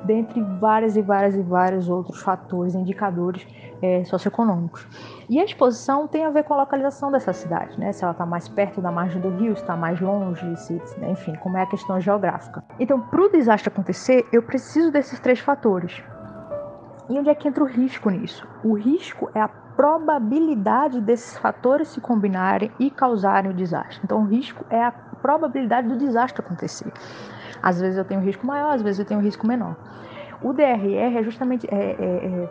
dentre 0.04 0.40
várias 0.60 0.96
e 0.96 1.02
várias 1.02 1.34
e 1.34 1.42
vários 1.42 1.88
outros 1.88 2.20
fatores, 2.22 2.74
indicadores 2.74 3.46
é, 3.82 4.04
socioeconômicos. 4.04 4.86
E 5.28 5.40
a 5.40 5.44
exposição 5.44 6.06
tem 6.06 6.24
a 6.24 6.30
ver 6.30 6.44
com 6.44 6.54
a 6.54 6.58
localização 6.58 7.10
dessa 7.10 7.32
cidade, 7.32 7.78
né? 7.78 7.92
Se 7.92 8.04
ela 8.04 8.12
está 8.12 8.24
mais 8.24 8.48
perto 8.48 8.80
da 8.80 8.92
margem 8.92 9.20
do 9.20 9.30
rio, 9.30 9.56
se 9.56 9.62
está 9.62 9.76
mais 9.76 10.00
longe, 10.00 10.56
se, 10.56 10.74
né? 10.98 11.10
enfim, 11.10 11.34
como 11.36 11.56
é 11.56 11.62
a 11.62 11.66
questão 11.66 12.00
geográfica. 12.00 12.62
Então, 12.78 13.00
para 13.00 13.20
o 13.20 13.28
desastre 13.30 13.68
acontecer, 13.68 14.24
eu 14.32 14.42
preciso 14.42 14.92
desses 14.92 15.18
três 15.18 15.40
fatores. 15.40 16.02
E 17.12 17.18
onde 17.18 17.28
é 17.28 17.34
que 17.34 17.46
entra 17.46 17.62
o 17.62 17.66
risco 17.66 18.08
nisso? 18.08 18.48
O 18.64 18.72
risco 18.72 19.30
é 19.34 19.40
a 19.42 19.46
probabilidade 19.46 20.98
desses 20.98 21.36
fatores 21.36 21.88
se 21.88 22.00
combinarem 22.00 22.72
e 22.78 22.90
causarem 22.90 23.50
o 23.50 23.54
desastre. 23.54 24.00
Então, 24.02 24.22
o 24.22 24.24
risco 24.24 24.64
é 24.70 24.82
a 24.82 24.90
probabilidade 24.90 25.88
do 25.88 25.98
desastre 25.98 26.42
acontecer. 26.42 26.90
Às 27.62 27.78
vezes 27.78 27.98
eu 27.98 28.04
tenho 28.06 28.18
um 28.18 28.24
risco 28.24 28.46
maior, 28.46 28.72
às 28.72 28.80
vezes 28.80 29.00
eu 29.00 29.04
tenho 29.04 29.20
um 29.20 29.22
risco 29.22 29.46
menor. 29.46 29.76
O 30.40 30.54
DRR 30.54 31.18
é 31.18 31.22
justamente 31.22 31.68
é, 31.70 31.76
é, 31.76 32.46
é 32.46 32.48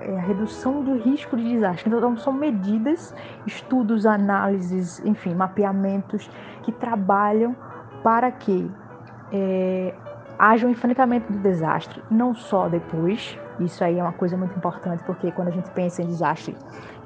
é 0.00 0.16
a 0.16 0.20
redução 0.20 0.82
do 0.82 0.96
risco 0.96 1.36
de 1.36 1.44
desastre. 1.44 1.88
Então, 1.88 2.16
são 2.16 2.32
medidas, 2.32 3.14
estudos, 3.46 4.04
análises, 4.04 5.04
enfim, 5.04 5.34
mapeamentos 5.34 6.28
que 6.62 6.72
trabalham 6.72 7.54
para 8.02 8.32
que 8.32 8.68
é, 9.30 9.94
haja 10.38 10.66
um 10.66 10.70
enfrentamento 10.70 11.32
do 11.32 11.38
desastre, 11.38 12.02
não 12.10 12.34
só 12.34 12.68
depois, 12.68 13.38
isso 13.60 13.82
aí 13.82 13.98
é 13.98 14.02
uma 14.02 14.12
coisa 14.12 14.36
muito 14.36 14.56
importante, 14.56 15.02
porque 15.04 15.30
quando 15.32 15.48
a 15.48 15.50
gente 15.52 15.70
pensa 15.70 16.02
em 16.02 16.06
desastre, 16.06 16.56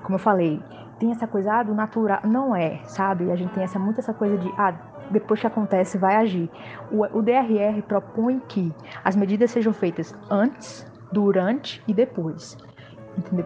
como 0.02 0.16
eu 0.16 0.18
falei, 0.18 0.62
tem 0.98 1.10
essa 1.10 1.26
coisa 1.26 1.52
ah, 1.52 1.62
do 1.62 1.74
natural, 1.74 2.20
não 2.24 2.54
é, 2.54 2.80
sabe? 2.84 3.30
A 3.30 3.36
gente 3.36 3.52
tem 3.52 3.64
essa, 3.64 3.78
muito 3.78 3.98
essa 3.98 4.14
coisa 4.14 4.38
de, 4.38 4.52
ah, 4.56 4.74
depois 5.10 5.40
que 5.40 5.46
acontece, 5.46 5.98
vai 5.98 6.16
agir. 6.16 6.50
O, 6.90 7.02
o 7.18 7.22
DRR 7.22 7.82
propõe 7.86 8.40
que 8.40 8.74
as 9.04 9.14
medidas 9.14 9.50
sejam 9.50 9.72
feitas 9.72 10.14
antes, 10.30 10.86
durante 11.12 11.82
e 11.86 11.94
depois 11.94 12.56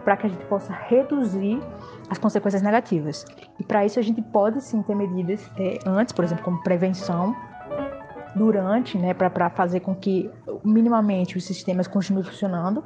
para 0.04 0.16
que 0.16 0.26
a 0.26 0.30
gente 0.30 0.44
possa 0.46 0.72
reduzir 0.72 1.60
as 2.08 2.18
consequências 2.18 2.62
negativas. 2.62 3.24
E 3.58 3.64
para 3.64 3.84
isso 3.84 3.98
a 3.98 4.02
gente 4.02 4.20
pode 4.20 4.60
sim 4.62 4.82
ter 4.82 4.94
medidas 4.94 5.48
é, 5.56 5.78
antes, 5.86 6.12
por 6.12 6.24
exemplo, 6.24 6.44
como 6.44 6.62
prevenção, 6.62 7.36
durante, 8.34 8.98
né, 8.98 9.14
para 9.14 9.50
fazer 9.50 9.80
com 9.80 9.94
que 9.94 10.30
minimamente 10.64 11.36
os 11.36 11.44
sistemas 11.44 11.86
continuem 11.86 12.24
funcionando, 12.24 12.84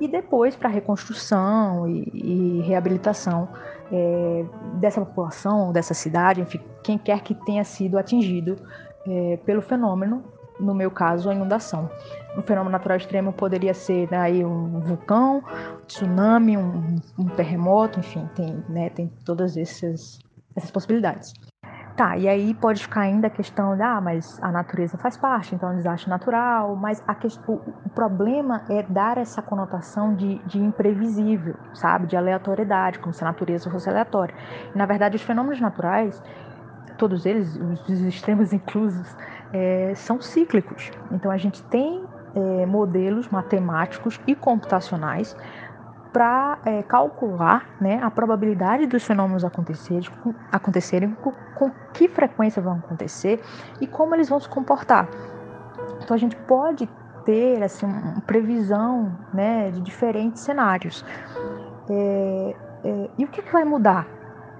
e 0.00 0.08
depois 0.08 0.56
para 0.56 0.68
reconstrução 0.68 1.86
e, 1.86 2.10
e 2.14 2.60
reabilitação 2.62 3.48
é, 3.92 4.44
dessa 4.74 5.00
população, 5.00 5.72
dessa 5.72 5.92
cidade, 5.92 6.40
enfim, 6.40 6.60
quem 6.82 6.96
quer 6.96 7.20
que 7.20 7.34
tenha 7.34 7.64
sido 7.64 7.98
atingido 7.98 8.56
é, 9.06 9.38
pelo 9.44 9.60
fenômeno 9.60 10.24
no 10.60 10.74
meu 10.74 10.90
caso, 10.90 11.30
a 11.30 11.34
inundação. 11.34 11.90
Um 12.36 12.42
fenômeno 12.42 12.70
natural 12.70 12.98
extremo 12.98 13.32
poderia 13.32 13.74
ser 13.74 14.10
né, 14.10 14.18
aí 14.18 14.44
um 14.44 14.80
vulcão, 14.80 15.42
um 15.82 15.86
tsunami, 15.86 16.56
um, 16.56 16.96
um, 17.18 17.24
terremoto, 17.28 17.98
enfim, 17.98 18.28
tem, 18.34 18.62
né, 18.68 18.90
tem 18.90 19.10
todas 19.24 19.56
essas, 19.56 20.18
essas 20.54 20.70
possibilidades. 20.70 21.32
Tá, 21.96 22.16
e 22.16 22.28
aí 22.28 22.54
pode 22.54 22.82
ficar 22.82 23.02
ainda 23.02 23.26
a 23.26 23.30
questão 23.30 23.76
de, 23.76 23.82
ah, 23.82 24.00
mas 24.00 24.38
a 24.42 24.50
natureza 24.50 24.96
faz 24.96 25.16
parte, 25.16 25.54
então 25.54 25.68
é 25.68 25.72
um 25.72 25.76
desastre 25.76 26.08
natural, 26.08 26.74
mas 26.74 27.02
a 27.06 27.14
questão, 27.14 27.60
o 27.84 27.88
problema 27.90 28.62
é 28.70 28.82
dar 28.82 29.18
essa 29.18 29.42
conotação 29.42 30.14
de, 30.14 30.38
de 30.46 30.58
imprevisível, 30.58 31.54
sabe, 31.74 32.06
de 32.06 32.16
aleatoriedade, 32.16 32.98
como 33.00 33.12
se 33.12 33.22
a 33.22 33.26
natureza 33.26 33.70
fosse 33.70 33.88
aleatória. 33.88 34.34
E, 34.74 34.78
na 34.78 34.86
verdade, 34.86 35.16
os 35.16 35.22
fenômenos 35.22 35.60
naturais, 35.60 36.22
todos 36.96 37.26
eles, 37.26 37.56
os 37.56 38.00
extremos 38.02 38.52
inclusos, 38.54 39.14
é, 39.52 39.92
são 39.94 40.20
cíclicos. 40.20 40.90
Então 41.10 41.30
a 41.30 41.36
gente 41.36 41.62
tem 41.64 42.04
é, 42.34 42.66
modelos 42.66 43.28
matemáticos 43.28 44.20
e 44.26 44.34
computacionais 44.34 45.36
para 46.12 46.58
é, 46.64 46.82
calcular 46.82 47.66
né, 47.80 48.00
a 48.02 48.10
probabilidade 48.10 48.86
dos 48.86 49.04
fenômenos 49.04 49.44
acontecerem, 49.44 50.08
acontecerem 50.50 51.10
com, 51.22 51.32
com, 51.54 51.70
que 51.92 52.08
frequência 52.08 52.60
vão 52.60 52.74
acontecer 52.74 53.40
e 53.80 53.86
como 53.86 54.14
eles 54.14 54.28
vão 54.28 54.40
se 54.40 54.48
comportar. 54.48 55.08
Então 56.02 56.14
a 56.14 56.18
gente 56.18 56.36
pode 56.36 56.88
ter 57.24 57.62
assim, 57.62 57.86
uma 57.86 58.20
previsão 58.22 59.16
né, 59.32 59.70
de 59.70 59.80
diferentes 59.80 60.42
cenários. 60.42 61.04
É, 61.88 62.56
é, 62.84 63.10
e 63.18 63.24
o 63.24 63.28
que, 63.28 63.42
que, 63.42 63.52
vai 63.52 63.64
mudar 63.64 64.06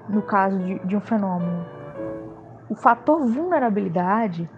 no 0.08 0.22
caso 0.22 0.58
de, 0.58 0.78
de 0.80 0.96
um 0.96 1.00
fenômeno? 1.00 1.66
O 2.68 2.74
fator 2.74 3.20
vulnerabilidade 3.26 4.48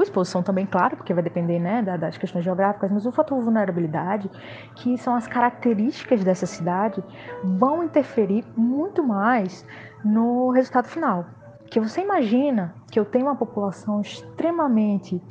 a 0.00 0.04
exposição 0.04 0.42
também, 0.42 0.66
claro, 0.66 0.96
porque 0.96 1.14
vai 1.14 1.22
depender 1.22 1.58
né, 1.58 1.82
das 1.82 2.16
questões 2.16 2.44
geográficas, 2.44 2.90
mas 2.90 3.06
o 3.06 3.12
fator 3.12 3.40
vulnerabilidade, 3.40 4.30
que 4.76 4.96
são 4.98 5.14
as 5.14 5.26
características 5.26 6.24
dessa 6.24 6.46
cidade, 6.46 7.02
vão 7.42 7.82
interferir 7.84 8.44
muito 8.56 9.02
mais 9.02 9.64
no 10.04 10.50
resultado 10.50 10.88
final. 10.88 11.26
Que 11.70 11.80
você 11.80 12.00
imagina 12.00 12.74
que 12.90 12.98
eu 12.98 13.04
tenho 13.04 13.26
uma 13.26 13.36
população 13.36 14.00
extremamente 14.00 15.22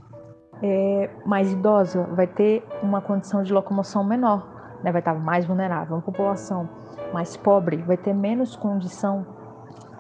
é, 0.62 1.10
mais 1.26 1.52
idosa, 1.52 2.04
vai 2.12 2.28
ter 2.28 2.66
uma 2.82 3.02
condição 3.02 3.44
de 3.44 3.54
locomoção 3.54 4.04
menor, 4.04 4.48
né, 4.84 4.92
vai 4.92 5.02
estar 5.02 5.14
mais 5.14 5.46
vulnerável. 5.46 5.96
Uma 5.96 6.02
população 6.02 6.70
mais 7.14 7.36
pobre 7.38 7.78
vai 7.78 7.98
ter 7.98 8.14
menos 8.14 8.56
condição 8.56 9.26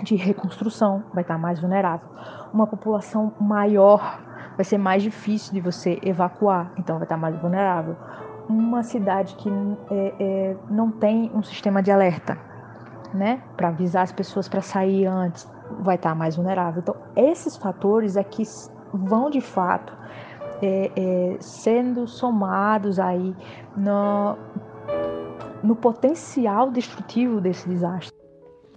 de 0.03 0.15
reconstrução, 0.15 1.03
vai 1.13 1.23
estar 1.23 1.37
mais 1.37 1.59
vulnerável. 1.59 2.07
Uma 2.53 2.67
população 2.67 3.33
maior 3.39 4.26
vai 4.57 4.65
ser 4.65 4.79
mais 4.79 5.03
difícil 5.03 5.53
de 5.53 5.61
você 5.61 5.99
evacuar, 6.03 6.73
então 6.77 6.97
vai 6.97 7.05
estar 7.05 7.15
mais 7.15 7.39
vulnerável. 7.39 7.95
Uma 8.49 8.81
cidade 8.81 9.35
que 9.35 9.49
é, 9.91 10.13
é, 10.19 10.55
não 10.69 10.89
tem 10.89 11.31
um 11.33 11.43
sistema 11.43 11.81
de 11.81 11.91
alerta, 11.91 12.37
né, 13.13 13.41
para 13.55 13.69
avisar 13.69 14.03
as 14.03 14.11
pessoas 14.11 14.49
para 14.49 14.61
sair 14.61 15.05
antes, 15.05 15.47
vai 15.81 15.95
estar 15.95 16.15
mais 16.15 16.35
vulnerável. 16.35 16.81
Então, 16.81 16.95
esses 17.15 17.55
fatores 17.55 18.17
é 18.17 18.23
que 18.23 18.43
vão 18.91 19.29
de 19.29 19.41
fato 19.41 19.93
é, 20.61 20.91
é, 20.95 21.37
sendo 21.39 22.07
somados 22.07 22.99
aí 22.99 23.35
no, 23.75 24.37
no 25.63 25.75
potencial 25.75 26.71
destrutivo 26.71 27.39
desse 27.39 27.69
desastre. 27.69 28.15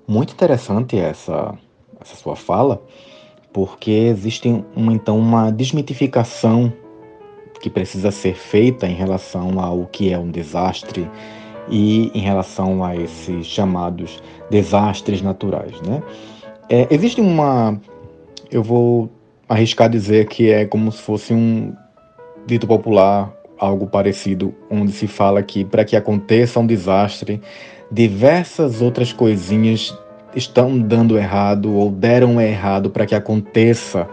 Muito 0.07 0.35
interessante 0.35 0.99
essa, 0.99 1.57
essa 2.01 2.17
sua 2.17 2.37
fala, 2.37 2.83
porque 3.53 3.91
existe 3.91 4.49
então 4.77 5.19
uma 5.19 5.51
desmitificação 5.51 6.73
que 7.61 7.69
precisa 7.69 8.11
ser 8.11 8.35
feita 8.35 8.87
em 8.87 8.95
relação 8.95 9.61
ao 9.61 9.87
que 9.87 10.13
é 10.13 10.19
um 10.19 10.31
desastre 10.31 11.09
e 11.69 12.11
em 12.15 12.21
relação 12.21 12.83
a 12.85 12.97
esses 12.97 13.47
chamados 13.47 14.23
desastres 14.51 15.23
naturais, 15.23 15.81
né? 15.83 16.03
É, 16.69 16.87
existe 16.91 17.21
uma, 17.21 17.79
eu 18.51 18.63
vou 18.63 19.11
arriscar 19.49 19.91
dizer 19.91 20.27
que 20.29 20.51
é 20.51 20.65
como 20.65 20.91
se 20.91 21.03
fosse 21.03 21.35
um 21.35 21.75
dito 22.47 22.67
popular, 22.67 23.33
algo 23.59 23.87
parecido, 23.87 24.55
onde 24.71 24.93
se 24.93 25.07
fala 25.07 25.43
que 25.43 25.65
para 25.65 25.85
que 25.85 25.97
aconteça 25.97 26.59
um 26.59 26.67
desastre, 26.67 27.41
diversas 27.91 28.81
outras 28.81 29.13
coisinhas 29.13 29.97
estão 30.35 30.79
dando 30.79 31.19
errado 31.19 31.73
ou 31.75 31.91
deram 31.91 32.41
errado 32.41 32.91
para 32.91 33.07
que 33.07 33.15
aconteça 33.15 34.09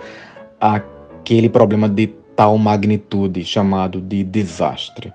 aquele 0.60 1.50
problema 1.50 1.88
de 1.88 2.08
tal 2.36 2.58
magnitude 2.58 3.44
chamado 3.44 4.00
de 4.00 4.24
desastre. 4.24 5.12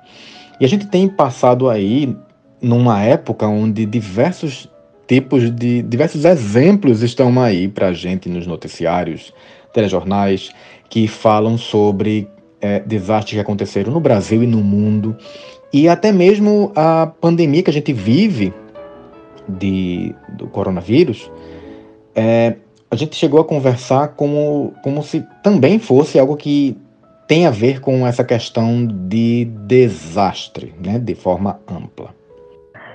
E 0.61 0.65
a 0.65 0.69
gente 0.69 0.87
tem 0.87 1.09
passado 1.09 1.69
aí 1.69 2.17
numa 2.61 3.03
época 3.03 3.47
onde 3.47 3.85
diversos 3.87 4.69
tipos 5.07 5.51
de 5.51 5.83
diversos 5.83 6.25
exemplos 6.25 7.03
estão 7.03 7.41
aí 7.41 7.69
para 7.69 7.89
a 7.89 7.93
gente 7.93 8.29
nos 8.29 8.47
noticiários, 8.47 9.33
telejornais 9.73 10.51
que 10.89 11.09
falam 11.09 11.59
sobre 11.59 12.29
é, 12.61 12.81
desastres 12.81 13.35
que 13.35 13.41
aconteceram 13.41 13.93
no 13.93 14.01
Brasil 14.01 14.43
e 14.43 14.47
no 14.47 14.63
mundo 14.63 15.17
e 15.73 15.89
até 15.89 16.13
mesmo 16.13 16.71
a 16.77 17.07
pandemia 17.07 17.63
que 17.63 17.71
a 17.71 17.73
gente 17.73 17.93
vive 17.93 18.53
de, 19.49 20.15
do 20.29 20.47
coronavírus, 20.49 21.31
é, 22.15 22.57
a 22.91 22.97
gente 22.97 23.17
chegou 23.17 23.41
a 23.41 23.45
conversar 23.45 24.09
como, 24.09 24.75
como 24.83 25.03
se 25.03 25.27
também 25.43 25.79
fosse 25.79 26.19
algo 26.19 26.37
que 26.37 26.79
tem 27.27 27.47
a 27.47 27.51
ver 27.51 27.81
com 27.81 28.07
essa 28.07 28.23
questão 28.23 28.87
de 28.87 29.47
desastre, 29.67 30.75
né, 30.85 30.99
de 30.99 31.15
forma 31.15 31.59
ampla. 31.67 32.11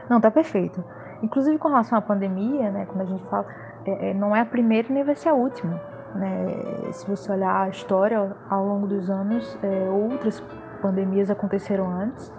Não, 0.10 0.22
tá 0.22 0.30
perfeito. 0.30 0.84
Inclusive 1.24 1.58
com 1.58 1.68
relação 1.68 1.98
à 1.98 2.02
pandemia, 2.02 2.70
né, 2.70 2.86
quando 2.86 3.02
a 3.02 3.06
gente 3.06 3.24
fala, 3.30 3.48
é, 3.86 4.12
é, 4.12 4.14
não 4.14 4.36
é 4.36 4.42
a 4.42 4.46
primeira 4.46 4.88
nem 4.94 5.04
vai 5.04 5.16
ser 5.16 5.30
a 5.30 5.34
última. 5.34 5.82
Né? 6.14 6.92
Se 6.92 7.08
você 7.08 7.32
olhar 7.32 7.64
a 7.64 7.70
história 7.70 8.36
ao 8.50 8.66
longo 8.66 8.88
dos 8.88 9.10
anos, 9.10 9.58
é, 9.64 9.90
outras 9.90 10.44
pandemias 10.82 11.30
aconteceram 11.30 11.90
antes 11.90 12.32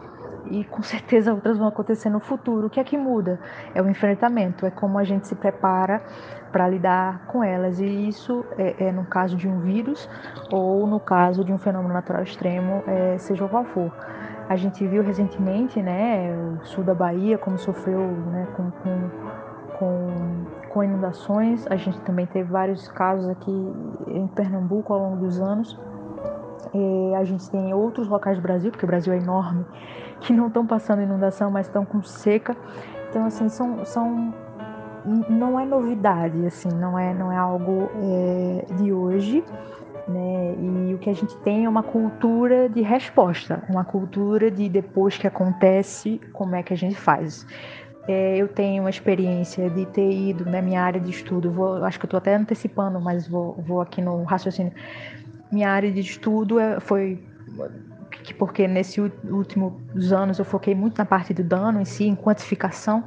e 0.51 0.65
com 0.65 0.83
certeza 0.83 1.33
outras 1.33 1.59
vão 1.59 1.69
acontecer 1.69 2.11
no 2.11 2.21
futuro. 2.21 2.67
O 2.67 2.71
que 2.71 2.81
é 2.81 2.85
que 2.85 2.97
muda? 2.97 3.39
É 3.75 3.83
o 3.83 3.89
enfrentamento, 3.89 4.67
é 4.67 4.71
como 4.71 4.99
a 4.99 5.05
gente 5.05 5.27
se 5.27 5.35
prepara 5.35 6.03
para 6.51 6.69
lidar 6.69 7.27
com 7.27 7.43
elas. 7.45 7.81
E 7.81 8.09
isso 8.09 8.45
é, 8.57 8.87
é, 8.87 8.93
no 8.93 9.05
caso 9.05 9.37
de 9.37 9.49
um 9.49 9.61
vírus 9.61 10.09
ou 10.51 10.87
no 10.87 11.01
caso 11.01 11.45
de 11.45 11.53
um 11.53 11.59
fenômeno 11.59 11.93
natural 11.93 12.23
extremo, 12.23 12.83
é, 12.87 13.19
seja 13.19 13.47
qual 13.49 13.65
for. 13.65 13.93
A 14.49 14.57
gente 14.57 14.87
viu 14.87 15.03
recentemente, 15.03 15.83
né, 15.83 16.35
o 16.35 16.65
sul 16.65 16.83
da 16.83 16.95
Bahia, 16.95 17.37
como 17.37 17.59
sofreu 17.59 18.01
né, 18.01 18.47
com, 18.57 18.71
com, 18.71 19.11
com, 19.79 20.47
com 20.71 20.85
inundações. 20.85 21.67
A 21.67 21.77
gente 21.77 22.01
também 22.01 22.25
teve 22.25 22.51
vários 22.51 22.89
casos 22.89 23.29
aqui 23.29 23.53
em 24.07 24.27
Pernambuco 24.29 24.93
ao 24.93 25.01
longo 25.01 25.17
dos 25.17 25.39
anos. 25.39 25.79
A 27.17 27.25
gente 27.25 27.49
tem 27.51 27.73
outros 27.73 28.09
locais 28.09 28.37
do 28.37 28.43
Brasil, 28.43 28.71
porque 28.71 28.85
o 28.85 28.89
Brasil 28.89 29.13
é 29.13 29.17
enorme, 29.17 29.65
que 30.21 30.33
não 30.33 30.49
estão 30.49 30.67
passando 30.67 31.03
inundação, 31.03 31.51
mas 31.51 31.67
estão 31.67 31.85
com 31.85 32.03
seca. 32.03 32.57
Então, 33.11 33.25
assim, 33.25 33.49
são, 33.49 33.85
são 33.85 34.35
não 35.29 35.59
é 35.59 35.65
novidade, 35.65 36.47
assim, 36.47 36.69
não 36.69 36.99
é, 36.99 37.15
não 37.15 37.33
é 37.33 37.37
algo 37.37 37.91
é, 38.03 38.67
de 38.75 38.93
hoje, 38.93 39.43
né? 40.07 40.55
E 40.91 40.95
o 40.95 40.99
que 40.99 41.11
a 41.11 41.15
gente 41.15 41.37
tem 41.39 41.65
é 41.65 41.69
uma 41.69 41.83
cultura 41.83 42.69
de 42.69 42.81
resposta, 42.83 43.63
uma 43.69 43.85
cultura 43.85 44.51
de 44.51 44.69
depois 44.69 45.17
que 45.17 45.27
acontece, 45.27 46.21
como 46.33 46.55
é 46.57 46.63
que 46.63 46.73
a 46.73 46.77
gente 46.77 46.97
faz. 46.97 47.47
É, 48.07 48.39
eu 48.39 48.49
tenho 48.49 48.83
uma 48.83 48.91
experiência 48.91 49.69
de 49.69 49.85
ter 49.87 50.11
ido 50.11 50.47
na 50.47 50.63
minha 50.63 50.83
área 50.83 50.99
de 50.99 51.11
estudo, 51.11 51.51
vou, 51.51 51.85
acho 51.85 51.99
que 51.99 52.07
eu 52.07 52.09
estou 52.09 52.19
até 52.19 52.35
antecipando, 52.35 52.99
mas 52.99 53.29
vou, 53.29 53.55
vou 53.67 53.83
aqui 53.83 54.01
no 54.01 54.23
raciocínio. 54.25 54.73
Minha 55.51 55.71
área 55.71 55.91
de 55.91 56.01
estudo 56.01 56.59
é, 56.59 56.79
foi 56.81 57.23
porque 58.39 58.69
nesses 58.69 58.99
últimos 59.25 60.13
anos 60.13 60.39
eu 60.39 60.45
foquei 60.45 60.75
muito 60.75 60.99
na 60.99 61.05
parte 61.05 61.33
do 61.33 61.43
dano 61.43 61.81
em 61.81 61.85
si, 61.85 62.05
em 62.05 62.15
quantificação. 62.15 63.05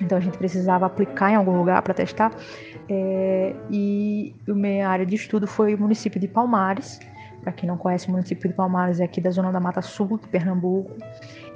Então 0.00 0.18
a 0.18 0.20
gente 0.20 0.36
precisava 0.36 0.86
aplicar 0.86 1.30
em 1.30 1.36
algum 1.36 1.56
lugar 1.56 1.80
para 1.82 1.94
testar. 1.94 2.32
É, 2.88 3.54
e 3.70 4.34
a 4.48 4.52
minha 4.52 4.88
área 4.88 5.06
de 5.06 5.14
estudo 5.14 5.46
foi 5.46 5.74
o 5.74 5.78
município 5.78 6.20
de 6.20 6.28
Palmares. 6.28 6.98
Para 7.42 7.52
quem 7.52 7.68
não 7.68 7.76
conhece, 7.76 8.08
o 8.08 8.10
município 8.10 8.48
de 8.48 8.54
Palmares 8.54 9.00
é 9.00 9.04
aqui 9.04 9.20
da 9.20 9.30
zona 9.30 9.52
da 9.52 9.60
Mata 9.60 9.82
Sul, 9.82 10.18
de 10.18 10.28
Pernambuco. 10.28 10.92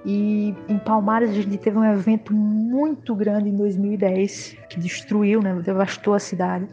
E 0.04 0.54
em 0.68 0.78
Palmares 0.78 1.30
a 1.30 1.32
gente 1.32 1.56
teve 1.58 1.76
um 1.78 1.84
evento 1.84 2.32
muito 2.32 3.14
grande 3.14 3.48
em 3.48 3.56
2010 3.56 4.56
que 4.68 4.78
destruiu, 4.78 5.42
né, 5.42 5.54
devastou 5.54 6.14
a 6.14 6.18
cidade. 6.18 6.66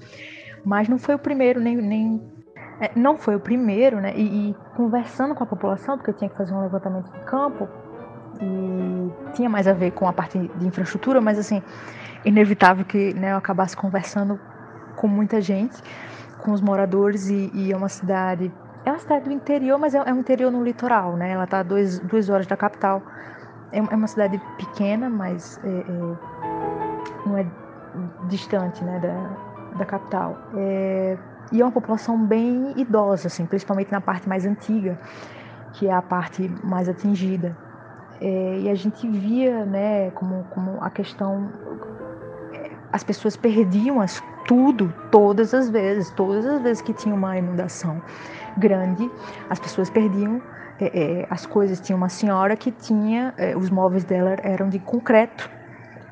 Mas 0.63 0.87
não 0.87 0.97
foi 0.97 1.15
o 1.15 1.19
primeiro, 1.19 1.59
nem, 1.59 1.75
nem 1.77 2.21
não 2.95 3.17
foi 3.17 3.35
o 3.35 3.39
primeiro, 3.39 3.99
né? 4.01 4.13
E, 4.15 4.49
e, 4.49 4.55
conversando 4.75 5.33
com 5.33 5.43
a 5.43 5.47
população, 5.47 5.97
porque 5.97 6.11
eu 6.11 6.13
tinha 6.13 6.29
que 6.29 6.35
fazer 6.35 6.53
um 6.53 6.61
levantamento 6.61 7.11
de 7.11 7.19
campo 7.21 7.67
e 8.41 9.33
tinha 9.33 9.49
mais 9.49 9.67
a 9.67 9.73
ver 9.73 9.91
com 9.91 10.07
a 10.07 10.13
parte 10.13 10.37
de 10.37 10.67
infraestrutura, 10.67 11.21
mas 11.21 11.39
assim, 11.39 11.63
inevitável 12.25 12.83
que 12.83 13.13
né, 13.13 13.31
eu 13.31 13.37
acabasse 13.37 13.77
conversando 13.77 14.39
com 14.95 15.07
muita 15.07 15.39
gente, 15.39 15.75
com 16.39 16.51
os 16.51 16.61
moradores 16.61 17.29
e, 17.29 17.49
e 17.53 17.71
é 17.71 17.77
uma 17.77 17.89
cidade, 17.89 18.51
é 18.83 18.89
uma 18.89 18.99
cidade 18.99 19.25
do 19.25 19.31
interior, 19.31 19.77
mas 19.77 19.95
é, 19.95 19.97
é 19.97 20.13
um 20.13 20.19
interior 20.19 20.51
no 20.51 20.63
litoral, 20.63 21.15
né? 21.15 21.31
Ela 21.31 21.45
está 21.45 21.59
a 21.59 21.63
duas, 21.63 21.99
duas 21.99 22.29
horas 22.29 22.45
da 22.45 22.57
capital. 22.57 23.01
É, 23.71 23.79
é 23.79 23.95
uma 23.95 24.07
cidade 24.07 24.39
pequena, 24.57 25.09
mas 25.09 25.59
é, 25.63 25.69
é, 25.69 27.25
não 27.25 27.37
é 27.37 27.45
distante, 28.27 28.83
né, 28.83 28.99
da, 28.99 29.77
da 29.77 29.85
capital. 29.85 30.37
É, 30.55 31.17
e 31.51 31.61
é 31.61 31.65
uma 31.65 31.71
população 31.71 32.17
bem 32.17 32.73
idosa, 32.75 33.27
assim, 33.27 33.45
principalmente 33.45 33.91
na 33.91 34.01
parte 34.01 34.27
mais 34.27 34.45
antiga, 34.45 34.99
que 35.73 35.87
é 35.87 35.93
a 35.93 36.01
parte 36.01 36.49
mais 36.63 36.89
atingida. 36.89 37.55
É, 38.21 38.59
e 38.59 38.69
a 38.69 38.75
gente 38.75 39.07
via, 39.07 39.65
né, 39.65 40.09
como, 40.11 40.45
como 40.51 40.77
a 40.81 40.89
questão, 40.89 41.49
as 42.91 43.03
pessoas 43.03 43.35
perdiam 43.35 43.99
as, 43.99 44.23
tudo, 44.47 44.93
todas 45.11 45.53
as 45.53 45.69
vezes, 45.69 46.09
todas 46.11 46.45
as 46.45 46.61
vezes 46.61 46.81
que 46.81 46.93
tinha 46.93 47.13
uma 47.13 47.37
inundação 47.37 48.01
grande, 48.57 49.09
as 49.49 49.59
pessoas 49.59 49.89
perdiam 49.89 50.41
é, 50.79 51.21
é, 51.21 51.27
as 51.29 51.45
coisas. 51.45 51.79
Tinha 51.79 51.95
uma 51.95 52.09
senhora 52.09 52.55
que 52.55 52.71
tinha, 52.71 53.33
é, 53.37 53.55
os 53.55 53.69
móveis 53.69 54.03
dela 54.03 54.37
eram 54.41 54.69
de 54.69 54.79
concreto, 54.79 55.49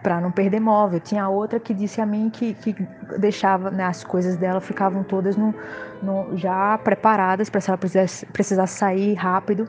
para 0.03 0.19
não 0.19 0.31
perder 0.31 0.59
móvel. 0.59 0.99
Tinha 0.99 1.29
outra 1.29 1.59
que 1.59 1.73
disse 1.73 2.01
a 2.01 2.05
mim 2.05 2.29
que, 2.29 2.53
que 2.53 2.75
deixava, 3.17 3.71
né, 3.71 3.85
as 3.85 4.03
coisas 4.03 4.35
dela 4.35 4.59
ficavam 4.59 5.01
todas 5.01 5.37
no, 5.37 5.55
no 6.01 6.35
já 6.35 6.77
preparadas 6.77 7.49
para 7.49 7.61
se 7.61 7.69
ela 7.69 7.77
precisasse, 7.77 8.25
precisasse 8.27 8.77
sair 8.77 9.13
rápido 9.13 9.67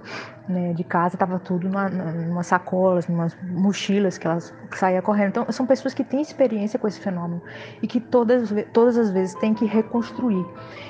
né, 0.49 0.73
de 0.73 0.83
casa, 0.83 1.15
estava 1.15 1.39
tudo 1.39 1.69
numa, 1.69 1.89
numa 1.89 2.43
sacolas, 2.43 3.07
numas 3.07 3.37
mochilas 3.43 4.19
que 4.19 4.27
elas 4.27 4.53
saía 4.73 5.01
correndo. 5.01 5.29
Então, 5.29 5.47
são 5.51 5.65
pessoas 5.65 5.95
que 5.95 6.03
têm 6.03 6.21
experiência 6.21 6.79
com 6.79 6.89
esse 6.89 6.99
fenômeno 6.99 7.41
e 7.81 7.87
que 7.87 8.01
todas, 8.01 8.53
todas 8.73 8.99
as 8.99 9.11
vezes 9.11 9.35
têm 9.37 9.55
que 9.55 9.65
reconstruir. 9.65 10.45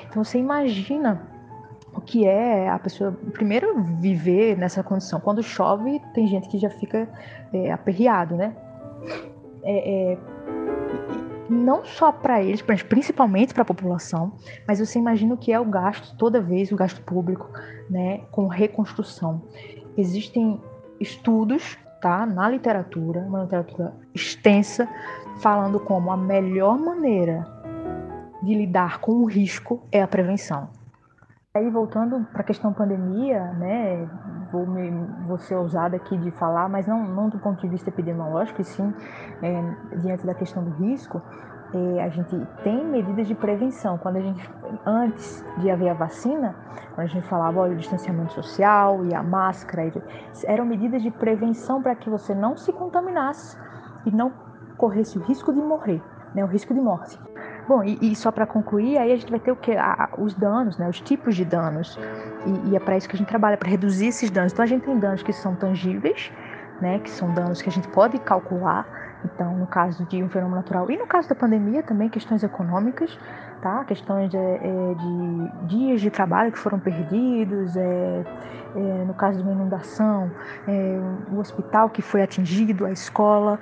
Então, 0.09 0.23
você 0.23 0.39
imagina 0.39 1.21
o 1.93 2.01
que 2.01 2.25
é 2.25 2.67
a 2.67 2.79
pessoa 2.79 3.11
primeiro 3.31 3.81
viver 3.81 4.57
nessa 4.57 4.83
condição. 4.83 5.19
Quando 5.19 5.41
chove, 5.43 6.01
tem 6.13 6.27
gente 6.27 6.49
que 6.49 6.57
já 6.57 6.69
fica 6.69 7.07
é, 7.53 7.71
aperreado, 7.71 8.35
né? 8.35 8.53
É, 9.65 10.13
é, 10.13 10.17
não 11.49 11.83
só 11.83 12.11
para 12.11 12.41
eles, 12.41 12.63
mas 12.67 12.83
principalmente 12.83 13.53
para 13.53 13.63
a 13.63 13.65
população, 13.65 14.33
mas 14.67 14.79
você 14.79 14.99
imagina 14.99 15.33
o 15.33 15.37
que 15.37 15.51
é 15.51 15.59
o 15.59 15.65
gasto 15.65 16.15
toda 16.17 16.39
vez, 16.39 16.71
o 16.71 16.75
gasto 16.75 17.01
público, 17.01 17.49
né, 17.89 18.21
com 18.31 18.47
reconstrução. 18.47 19.41
Existem 19.97 20.61
estudos, 20.99 21.77
tá, 22.01 22.25
na 22.25 22.49
literatura, 22.49 23.21
uma 23.21 23.43
literatura 23.43 23.93
extensa, 24.13 24.87
falando 25.41 25.79
como 25.79 26.11
a 26.11 26.17
melhor 26.17 26.77
maneira 26.77 27.45
de 28.41 28.53
lidar 28.53 28.99
com 28.99 29.13
o 29.13 29.25
risco 29.25 29.81
é 29.91 30.01
a 30.01 30.07
prevenção. 30.07 30.69
Aí 31.55 31.69
voltando 31.69 32.27
para 32.33 32.41
a 32.41 32.43
questão 32.43 32.73
pandemia, 32.73 33.41
né, 33.53 34.05
vou, 34.51 34.67
me, 34.67 34.91
vou 35.25 35.37
ser 35.37 35.55
ousada 35.55 35.95
aqui 35.95 36.17
de 36.17 36.29
falar, 36.31 36.67
mas 36.67 36.85
não, 36.85 37.07
não 37.07 37.29
do 37.29 37.39
ponto 37.39 37.61
de 37.61 37.69
vista 37.69 37.89
epidemiológico, 37.89 38.59
e 38.59 38.65
sim 38.65 38.93
é, 39.41 39.97
diante 39.99 40.25
da 40.25 40.33
questão 40.33 40.61
do 40.65 40.71
risco, 40.71 41.21
é, 41.73 42.03
a 42.03 42.09
gente 42.09 42.35
tem 42.61 42.85
medidas 42.85 43.25
de 43.25 43.33
prevenção. 43.33 43.97
Quando 43.97 44.17
a 44.17 44.19
gente, 44.19 44.51
antes 44.85 45.45
de 45.59 45.71
haver 45.71 45.91
a 45.91 45.93
vacina, 45.93 46.53
quando 46.93 47.05
a 47.05 47.09
gente 47.09 47.25
falava 47.29 47.61
olha, 47.61 47.71
o 47.71 47.77
distanciamento 47.77 48.33
social 48.33 49.05
e 49.05 49.15
a 49.15 49.23
máscara, 49.23 49.89
eram 50.43 50.65
medidas 50.65 51.01
de 51.01 51.09
prevenção 51.09 51.81
para 51.81 51.95
que 51.95 52.09
você 52.09 52.35
não 52.35 52.57
se 52.57 52.73
contaminasse 52.73 53.57
e 54.05 54.11
não 54.11 54.29
corresse 54.75 55.17
o 55.17 55.21
risco 55.21 55.53
de 55.53 55.61
morrer, 55.61 56.03
né, 56.33 56.43
o 56.43 56.47
risco 56.47 56.73
de 56.73 56.81
morte. 56.81 57.17
Bom, 57.67 57.83
e, 57.83 57.97
e 58.01 58.15
só 58.15 58.31
para 58.31 58.45
concluir, 58.45 58.97
aí 58.97 59.11
a 59.11 59.15
gente 59.15 59.29
vai 59.29 59.39
ter 59.39 59.51
o 59.51 59.55
que? 59.55 59.75
os 60.17 60.33
danos, 60.35 60.77
né, 60.77 60.87
os 60.87 61.01
tipos 61.01 61.35
de 61.35 61.43
danos. 61.43 61.97
E, 62.45 62.71
e 62.71 62.75
é 62.75 62.79
para 62.79 62.95
isso 62.95 63.09
que 63.09 63.15
a 63.15 63.17
gente 63.17 63.27
trabalha, 63.27 63.57
para 63.57 63.69
reduzir 63.69 64.07
esses 64.07 64.29
danos. 64.29 64.53
Então 64.53 64.63
a 64.63 64.67
gente 64.67 64.83
tem 64.83 64.97
danos 64.97 65.23
que 65.23 65.33
são 65.33 65.55
tangíveis, 65.55 66.31
né, 66.79 66.99
que 66.99 67.09
são 67.09 67.33
danos 67.33 67.61
que 67.61 67.69
a 67.69 67.71
gente 67.71 67.87
pode 67.87 68.19
calcular, 68.19 68.87
então, 69.25 69.55
no 69.57 69.67
caso 69.67 70.05
de 70.05 70.23
um 70.23 70.29
fenômeno 70.29 70.57
natural 70.57 70.89
e 70.89 70.97
no 70.97 71.07
caso 71.07 71.27
da 71.27 71.35
pandemia 71.35 71.83
também, 71.83 72.09
questões 72.09 72.43
econômicas, 72.43 73.17
tá? 73.61 73.83
Questões 73.85 74.29
de, 74.29 74.37
é, 74.37 74.93
de 74.93 75.67
dias 75.67 76.01
de 76.01 76.11
trabalho 76.11 76.51
que 76.51 76.59
foram 76.59 76.79
perdidos, 76.79 77.75
é, 77.75 78.23
é, 78.75 78.79
no 79.05 79.13
caso 79.13 79.37
de 79.37 79.43
uma 79.43 79.53
inundação, 79.53 80.29
é, 80.67 80.99
o 81.31 81.39
hospital 81.39 81.89
que 81.89 82.01
foi 82.01 82.21
atingido, 82.21 82.85
a 82.85 82.91
escola 82.91 83.59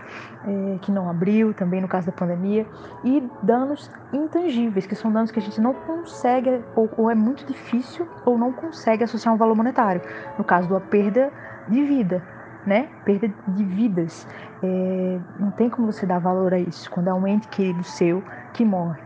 que 0.82 0.92
não 0.92 1.10
abriu, 1.10 1.54
também 1.54 1.80
no 1.80 1.88
caso 1.88 2.08
da 2.08 2.12
pandemia, 2.12 2.68
e 3.02 3.24
danos 3.42 3.90
intangíveis, 4.12 4.86
que 4.86 4.94
são 4.94 5.10
danos 5.10 5.32
que 5.32 5.40
a 5.40 5.42
gente 5.42 5.62
não 5.62 5.74
consegue, 5.74 6.62
ou, 6.76 6.90
ou 6.98 7.10
é 7.10 7.16
muito 7.16 7.46
difícil, 7.46 8.06
ou 8.26 8.38
não 8.38 8.52
consegue 8.52 9.06
associar 9.06 9.34
um 9.34 9.38
valor 9.38 9.56
monetário. 9.56 10.02
No 10.38 10.44
caso 10.44 10.68
da 10.68 10.82
perda 10.82 11.32
de 11.70 11.82
vida, 11.86 12.22
né? 12.66 12.90
Perda 13.06 13.34
de 13.48 13.64
vidas. 13.64 14.28
É, 14.64 15.20
não 15.40 15.52
tem 15.52 15.70
como 15.70 15.92
você 15.92 16.06
dar 16.06 16.20
valor 16.20 16.54
a 16.54 16.60
isso 16.60 16.90
quando 16.90 17.10
é 17.10 17.14
um 17.14 17.28
ente 17.28 17.48
querido 17.50 17.84
seu 17.84 18.24
que 18.54 18.64
morre. 18.64 19.02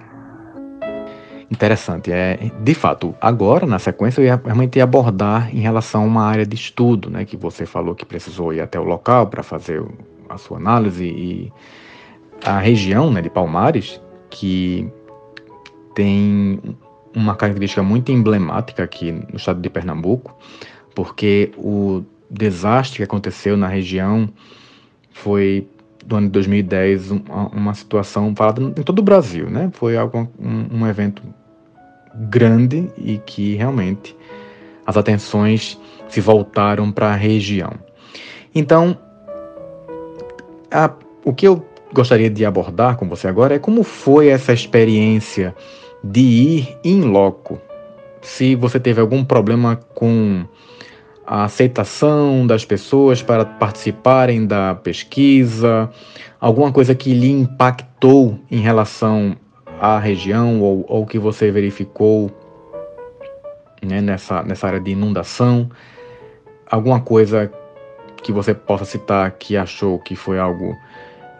Interessante. 1.50 2.12
É, 2.12 2.52
de 2.62 2.74
fato, 2.76 3.16
agora, 3.20 3.66
na 3.66 3.80
sequência, 3.80 4.22
eu 4.22 4.26
ia 4.26 4.42
realmente 4.44 4.80
abordar 4.80 5.50
em 5.56 5.60
relação 5.60 6.04
a 6.04 6.06
uma 6.06 6.26
área 6.26 6.46
de 6.46 6.56
estudo, 6.56 7.10
né? 7.10 7.26
Que 7.26 7.38
você 7.38 7.66
falou 7.66 7.96
que 7.96 8.06
precisou 8.06 8.54
ir 8.54 8.62
até 8.62 8.80
o 8.80 8.84
local 8.84 9.28
para 9.28 9.42
fazer 9.42 9.84
a 10.30 10.38
sua 10.38 10.58
análise 10.58 11.06
e 11.06 11.52
a 12.44 12.60
região 12.60 13.12
né, 13.12 13.22
de 13.22 13.30
Palmares, 13.30 14.02
que 14.30 14.92
tem 15.96 16.62
uma 17.16 17.36
característica 17.36 17.82
muito 17.82 18.12
emblemática 18.12 18.84
aqui 18.84 19.12
no 19.12 19.38
estado 19.38 19.60
de 19.60 19.70
Pernambuco, 19.70 20.38
porque 20.94 21.52
o 21.58 22.04
desastre 22.30 22.98
que 22.98 23.04
aconteceu 23.04 23.58
na 23.58 23.68
região 23.68 24.30
foi 25.22 25.68
do 26.06 26.16
ano 26.16 26.28
de 26.28 26.32
2010 26.34 27.12
uma, 27.12 27.48
uma 27.50 27.74
situação 27.74 28.34
falada 28.36 28.62
em 28.62 28.84
todo 28.84 29.00
o 29.00 29.04
Brasil, 29.04 29.50
né? 29.50 29.70
Foi 29.74 29.98
algo, 29.98 30.30
um, 30.40 30.80
um 30.80 30.88
evento 30.88 31.22
grande 32.30 32.90
e 32.98 33.18
que 33.20 33.56
realmente 33.56 34.16
as 34.86 34.96
atenções 34.96 35.78
se 36.08 36.22
voltaram 36.22 36.92
para 36.92 37.08
a 37.08 37.16
região. 37.16 37.74
Então, 38.56 38.98
a, 40.72 40.92
o 41.26 41.34
que 41.34 41.48
eu 41.48 41.66
gostaria 41.94 42.30
de 42.30 42.46
abordar 42.46 42.96
com 42.96 43.08
você 43.08 43.28
agora 43.28 43.56
é 43.56 43.60
como 43.60 43.84
foi 43.84 44.28
essa 44.30 44.54
experiência 44.54 45.54
de 46.04 46.22
ir 46.22 46.78
em 46.84 47.02
loco. 47.02 47.60
Se 48.22 48.56
você 48.56 48.80
teve 48.80 49.02
algum 49.02 49.24
problema 49.24 49.76
com 49.94 50.46
a 51.28 51.44
aceitação 51.44 52.48
das 52.48 52.64
pessoas 52.64 53.22
para 53.22 53.44
participarem 53.44 54.48
da 54.48 54.74
pesquisa, 54.76 55.92
alguma 56.40 56.72
coisa 56.72 56.96
que 56.96 57.14
lhe 57.14 57.30
impactou 57.30 58.40
em 58.50 58.62
relação 58.62 59.36
à 59.82 60.00
região 60.00 60.62
ou, 60.62 60.86
ou 60.88 61.06
que 61.06 61.20
você 61.20 61.52
verificou 61.52 62.32
né, 63.84 64.00
nessa, 64.00 64.42
nessa 64.44 64.68
área 64.68 64.80
de 64.80 64.92
inundação, 64.92 65.70
alguma 66.72 67.02
coisa 67.02 67.52
que 68.24 68.32
você 68.32 68.54
possa 68.54 68.86
citar 68.86 69.30
que 69.32 69.58
achou 69.58 70.00
que 70.00 70.16
foi 70.16 70.40
algo 70.40 70.74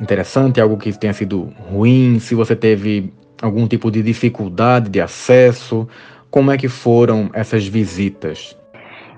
interessante, 0.02 0.60
algo 0.60 0.78
que 0.78 0.92
tenha 0.92 1.14
sido 1.14 1.54
ruim, 1.72 2.20
se 2.20 2.36
você 2.36 2.58
teve 2.58 3.14
algum 3.42 3.66
tipo 3.66 3.90
de 3.90 4.04
dificuldade 4.04 4.90
de 4.90 5.00
acesso, 5.00 5.88
como 6.30 6.52
é 6.52 6.58
que 6.58 6.68
foram 6.68 7.30
essas 7.34 7.66
visitas? 7.66 8.56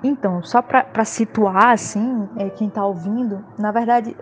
Então, 0.04 0.42
só 0.44 0.62
para 0.62 1.04
situar, 1.04 1.72
assim, 1.72 2.28
é, 2.38 2.50
quem 2.50 2.70
está 2.70 2.86
ouvindo, 2.86 3.44
na 3.58 3.72
verdade, 3.72 4.16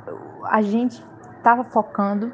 a 0.44 0.62
gente 0.62 1.04
estava 1.38 1.64
focando 1.64 2.32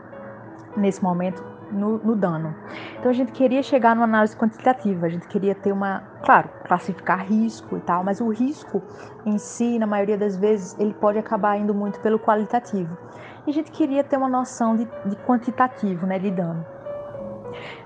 nesse 0.77 1.03
momento 1.03 1.43
no, 1.71 1.97
no, 1.97 2.15
dano. 2.15 2.55
Então 2.99 3.09
a 3.11 3.13
gente 3.13 3.31
queria 3.31 3.61
chegar 3.61 3.95
numa 3.95 4.05
análise 4.05 4.35
quantitativa, 4.35 5.05
a 5.05 5.09
gente 5.09 5.27
queria 5.27 5.53
ter 5.53 5.71
uma, 5.71 6.03
claro, 6.23 6.49
classificar 6.65 7.25
risco 7.25 7.77
e 7.77 7.81
tal, 7.81 8.03
mas 8.03 8.21
o 8.21 8.29
risco 8.29 8.81
em 9.25 9.37
si, 9.37 9.77
na 9.77 9.87
maioria 9.87 10.17
das 10.17 10.37
vezes, 10.37 10.77
ele 10.79 10.93
pode 10.93 11.17
acabar 11.17 11.57
indo 11.57 11.73
muito 11.73 11.99
pelo 11.99 12.19
qualitativo. 12.19 12.97
E 13.45 13.49
a 13.49 13.53
gente 13.53 13.71
queria 13.71 14.03
ter 14.03 14.17
uma 14.17 14.29
noção 14.29 14.75
de, 14.75 14.87
de 15.05 15.15
quantitativo, 15.17 16.05
né, 16.05 16.17
de 16.17 16.31
dano. 16.31 16.65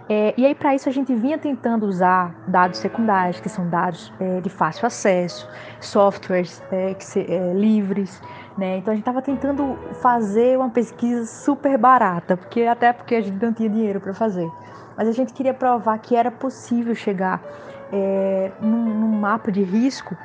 É, 0.10 0.34
e 0.38 0.46
aí, 0.46 0.56
para 0.56 0.74
isso, 0.74 0.88
a 0.88 0.92
gente 0.92 1.14
vinha 1.14 1.38
tentando 1.38 1.86
usar 1.86 2.34
dados 2.48 2.80
secundários, 2.80 3.42
que 3.42 3.50
são 3.50 3.70
dados 3.70 4.14
é, 4.20 4.40
de 4.40 4.50
fácil 4.50 4.88
acesso, 4.88 5.50
softwares 5.82 6.64
é, 6.72 6.94
que 6.94 7.04
se, 7.04 7.20
é, 7.20 7.54
livres. 7.54 8.22
Né? 8.58 8.78
Então, 8.78 8.94
a 8.94 8.96
gente 8.96 9.02
estava 9.02 9.22
tentando 9.22 9.78
fazer 10.02 10.58
uma 10.58 10.70
pesquisa 10.70 11.26
super 11.26 11.78
barata, 11.78 12.38
porque 12.38 12.62
até 12.62 12.94
porque 12.94 13.16
a 13.16 13.22
gente 13.22 13.44
não 13.44 13.54
tinha 13.54 13.70
dinheiro 13.70 14.00
para 14.00 14.14
fazer. 14.14 14.50
Mas 14.96 15.10
a 15.10 15.12
gente 15.12 15.34
queria 15.34 15.54
provar 15.54 15.98
que 16.00 16.16
era 16.16 16.32
possível 16.32 16.96
chegar 16.96 17.44
é, 17.92 18.52
num, 18.62 18.86
num 18.86 19.20
mapa 19.20 19.52
de 19.52 19.62
risco 19.62 20.16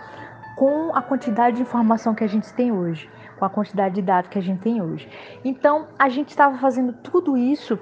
com 0.57 0.95
a 0.95 1.03
quantidade 1.03 1.57
de 1.57 1.63
informação 1.63 2.15
que 2.15 2.23
a 2.23 2.29
gente 2.29 2.53
tem 2.55 2.71
hoje, 2.71 3.11
com 3.37 3.45
a 3.45 3.51
quantidade 3.51 3.97
de 3.97 4.03
dados 4.03 4.31
que 4.31 4.39
a 4.39 4.43
gente 4.43 4.61
tem 4.61 4.81
hoje. 4.81 5.09
Então, 5.45 5.89
a 5.99 6.09
gente 6.09 6.29
estava 6.29 6.57
fazendo 6.59 6.93
tudo 6.93 7.37
isso 7.37 7.77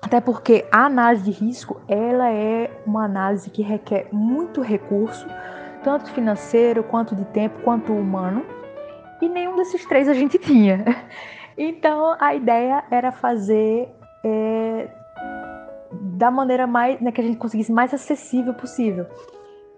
até 0.00 0.20
porque 0.20 0.66
a 0.70 0.86
análise 0.86 1.24
de 1.24 1.30
risco, 1.30 1.80
ela 1.88 2.30
é 2.30 2.70
uma 2.86 3.04
análise 3.04 3.50
que 3.50 3.62
requer 3.62 4.08
muito 4.12 4.60
recurso, 4.60 5.26
tanto 5.82 6.10
financeiro, 6.10 6.82
quanto 6.82 7.14
de 7.14 7.24
tempo, 7.26 7.62
quanto 7.62 7.92
humano, 7.92 8.44
e 9.20 9.28
nenhum 9.28 9.56
desses 9.56 9.84
três 9.86 10.08
a 10.08 10.14
gente 10.14 10.38
tinha. 10.38 10.84
Então 11.58 12.14
a 12.20 12.34
ideia 12.34 12.84
era 12.90 13.10
fazer 13.10 13.88
é, 14.22 14.90
da 15.90 16.30
maneira 16.30 16.66
mais 16.66 17.00
né, 17.00 17.10
que 17.10 17.18
a 17.18 17.24
gente 17.24 17.38
conseguisse 17.38 17.72
mais 17.72 17.94
acessível 17.94 18.52
possível. 18.52 19.06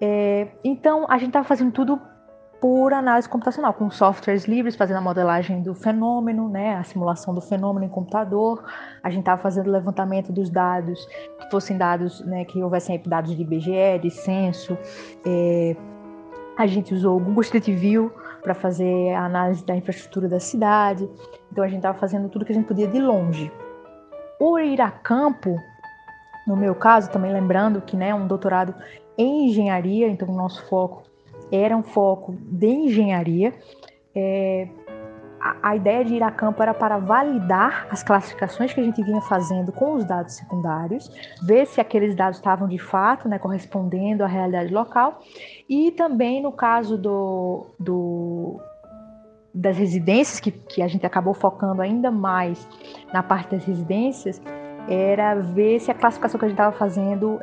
É, 0.01 0.49
então 0.65 1.07
a 1.09 1.19
gente 1.19 1.29
estava 1.29 1.45
fazendo 1.45 1.71
tudo 1.71 2.01
por 2.61 2.93
análise 2.93 3.29
computacional, 3.29 3.73
com 3.73 3.91
softwares 3.91 4.45
livres, 4.47 4.75
fazendo 4.75 4.97
a 4.97 5.01
modelagem 5.01 5.63
do 5.63 5.75
fenômeno, 5.75 6.49
né, 6.49 6.75
a 6.77 6.83
simulação 6.83 7.33
do 7.33 7.41
fenômeno 7.41 7.87
em 7.87 7.89
computador. 7.89 8.65
A 9.03 9.11
gente 9.11 9.21
estava 9.21 9.41
fazendo 9.41 9.71
levantamento 9.71 10.33
dos 10.33 10.51
dados, 10.51 11.07
que 11.41 11.51
fossem 11.51 11.79
dados, 11.79 12.21
né, 12.25 12.45
que 12.45 12.61
houvessem 12.63 13.01
dados 13.07 13.35
de 13.35 13.43
IBGE, 13.43 13.99
de 14.03 14.11
censo. 14.11 14.77
É, 15.25 15.77
a 16.57 16.67
gente 16.67 16.93
usou 16.93 17.17
o 17.17 17.21
Google 17.21 17.43
Street 17.43 17.69
View 17.69 18.13
para 18.43 18.55
fazer 18.55 19.15
a 19.15 19.27
análise 19.27 19.65
da 19.65 19.77
infraestrutura 19.77 20.29
da 20.29 20.41
cidade. 20.41 21.09
Então 21.53 21.63
a 21.63 21.69
gente 21.69 21.79
estava 21.79 21.97
fazendo 21.97 22.29
tudo 22.29 22.45
que 22.45 22.51
a 22.51 22.55
gente 22.55 22.67
podia 22.67 22.89
de 22.89 22.99
longe. 22.99 23.53
O 24.41 24.59
ir 24.59 24.81
a 24.81 24.91
campo, 24.91 25.57
no 26.47 26.57
meu 26.57 26.75
caso, 26.75 27.11
também 27.11 27.33
lembrando 27.33 27.81
que 27.81 27.97
né, 27.97 28.13
um 28.13 28.27
doutorado 28.27 28.75
em 29.17 29.47
engenharia, 29.47 30.09
então 30.09 30.29
o 30.29 30.37
nosso 30.37 30.65
foco 30.67 31.09
era 31.51 31.77
um 31.77 31.83
foco 31.83 32.37
de 32.41 32.69
engenharia. 32.69 33.55
É, 34.15 34.69
a, 35.41 35.71
a, 35.71 35.77
ideia 35.77 36.05
de 36.05 36.15
ir 36.15 36.23
a 36.23 36.31
campo 36.31 36.63
era 36.63 36.75
para 36.75 36.99
validar 36.99 37.87
as 37.91 38.03
classificações 38.03 38.73
que 38.73 38.81
a 38.81 38.83
gente 38.83 39.03
vinha 39.03 39.21
fazendo 39.23 39.71
com 39.71 39.95
os 39.95 40.05
dados 40.05 40.35
secundários, 40.35 41.11
ver 41.43 41.67
se 41.67 41.81
aqueles 41.81 42.15
dados 42.15 42.39
estavam 42.39 42.67
de 42.67 42.79
fato 42.79 43.29
né, 43.29 43.39
correspondendo 43.39 44.25
à 44.25 44.27
realidade 44.27 44.73
local, 44.73 45.21
e 45.69 45.93
também 45.93 46.43
no 46.43 46.51
caso 46.51 46.99
do, 46.99 47.67
do 47.79 48.61
das 49.55 49.77
residências, 49.77 50.41
que, 50.41 50.51
que 50.51 50.83
a 50.83 50.89
gente 50.89 51.07
acabou 51.07 51.35
focando 51.35 51.83
ainda 51.83 52.11
mais 52.11 52.67
na 53.13 53.23
parte 53.23 53.53
das 53.55 53.65
residências, 53.65 54.41
era 54.89 55.35
ver 55.35 55.81
se 55.81 55.91
a 55.91 55.95
classificação 55.95 56.39
que 56.39 56.47
a 56.47 56.49
gente 56.49 56.57
estava 56.57 56.77
fazendo 56.77 57.39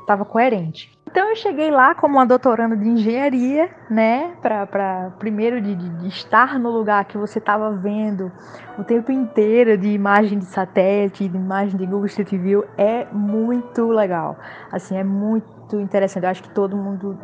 estava 0.00 0.22
é, 0.22 0.26
é, 0.26 0.28
coerente. 0.28 0.90
Então 1.06 1.28
eu 1.28 1.36
cheguei 1.36 1.70
lá 1.70 1.94
como 1.94 2.16
uma 2.16 2.26
doutoranda 2.26 2.76
de 2.76 2.88
engenharia, 2.88 3.70
né? 3.90 4.32
Para 4.40 5.12
primeiro 5.18 5.60
de, 5.60 5.74
de, 5.74 6.08
estar 6.08 6.58
no 6.58 6.70
lugar 6.70 7.04
que 7.04 7.16
você 7.16 7.38
estava 7.38 7.70
vendo 7.72 8.32
o 8.78 8.82
tempo 8.82 9.12
inteiro 9.12 9.76
de 9.76 9.88
imagem 9.88 10.38
de 10.38 10.46
satélite, 10.46 11.28
de 11.28 11.36
imagem 11.36 11.76
de 11.76 11.86
Google 11.86 12.06
Street 12.06 12.30
View, 12.30 12.64
é 12.76 13.06
muito 13.12 13.86
legal. 13.88 14.36
Assim, 14.72 14.96
é 14.96 15.04
muito 15.04 15.78
interessante. 15.78 16.24
Eu 16.24 16.30
acho 16.30 16.42
que 16.42 16.50
todo 16.50 16.76
mundo 16.76 17.18